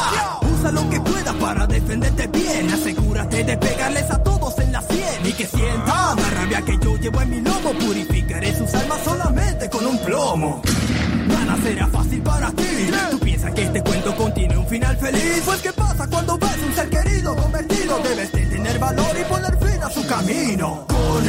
[0.57, 2.73] Usa lo que puedas para defenderte bien.
[2.73, 5.25] Asegúrate de pegarles a todos en la sien.
[5.25, 7.71] Y que sientan la rabia que yo llevo en mi lomo.
[7.73, 10.61] Purificaré sus almas solamente con un plomo.
[11.27, 12.04] Nada será fácil
[14.75, 15.41] final feliz.
[15.45, 17.99] Pues qué pasa cuando ves un ser querido convertido.
[17.99, 20.85] Debes de tener valor y poner fin a su camino.
[20.87, 21.23] Con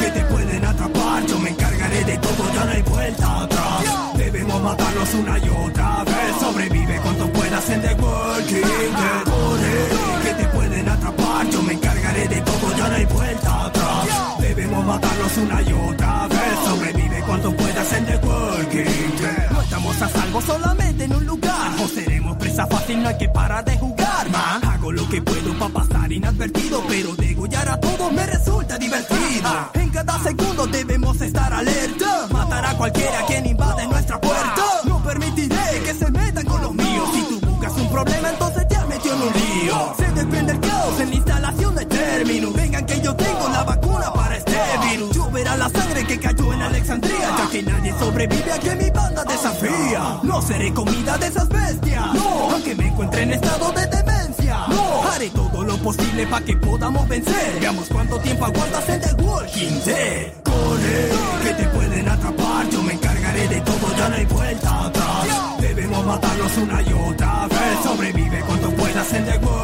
[0.00, 1.26] que te pueden atrapar.
[1.26, 3.82] Yo me encargaré de todo, ya no hay vuelta atrás.
[4.16, 6.32] Debemos matarlos una y otra vez.
[6.40, 9.24] Sobrevive cuanto puedas en The Walking Dead.
[9.32, 11.50] Con que te pueden atrapar.
[11.50, 14.06] Yo me encargaré de todo, ya no hay vuelta atrás.
[14.40, 16.54] Debemos matarlos una y otra vez.
[16.64, 19.50] Sobrevive cuanto puedas en The Walking Dead.
[19.50, 21.48] No estamos a salvo solamente en un lugar.
[22.58, 24.64] Presa fácil, no hay que parar de jugar, man.
[24.64, 29.70] Hago lo que puedo para pasar inadvertido, pero degollar a todos me resulta divertido.
[29.74, 32.26] En cada segundo debemos estar alerta.
[32.30, 33.67] Matar a cualquiera quien invade
[46.88, 50.20] Ya que nadie sobrevive a que mi banda desafía.
[50.22, 52.14] No seré comida de esas bestias.
[52.14, 54.56] No, aunque me encuentre en estado de demencia.
[54.68, 57.60] No, haré todo lo posible para que podamos vencer.
[57.60, 60.32] Veamos cuánto tiempo aguantas en The Walking Dead.
[60.42, 61.08] Corre,
[61.42, 62.70] que te pueden atrapar.
[62.70, 65.26] Yo me encargaré de todo, ya no hay vuelta atrás.
[65.60, 67.84] Debemos matarlos una y otra vez.
[67.84, 69.57] Sobrevive cuanto puedas en The Walking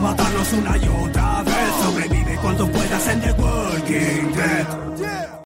[0.00, 1.70] matarlos una y otra vez.
[1.82, 5.29] Sobrevive cuanto puedas en The Walking Dead.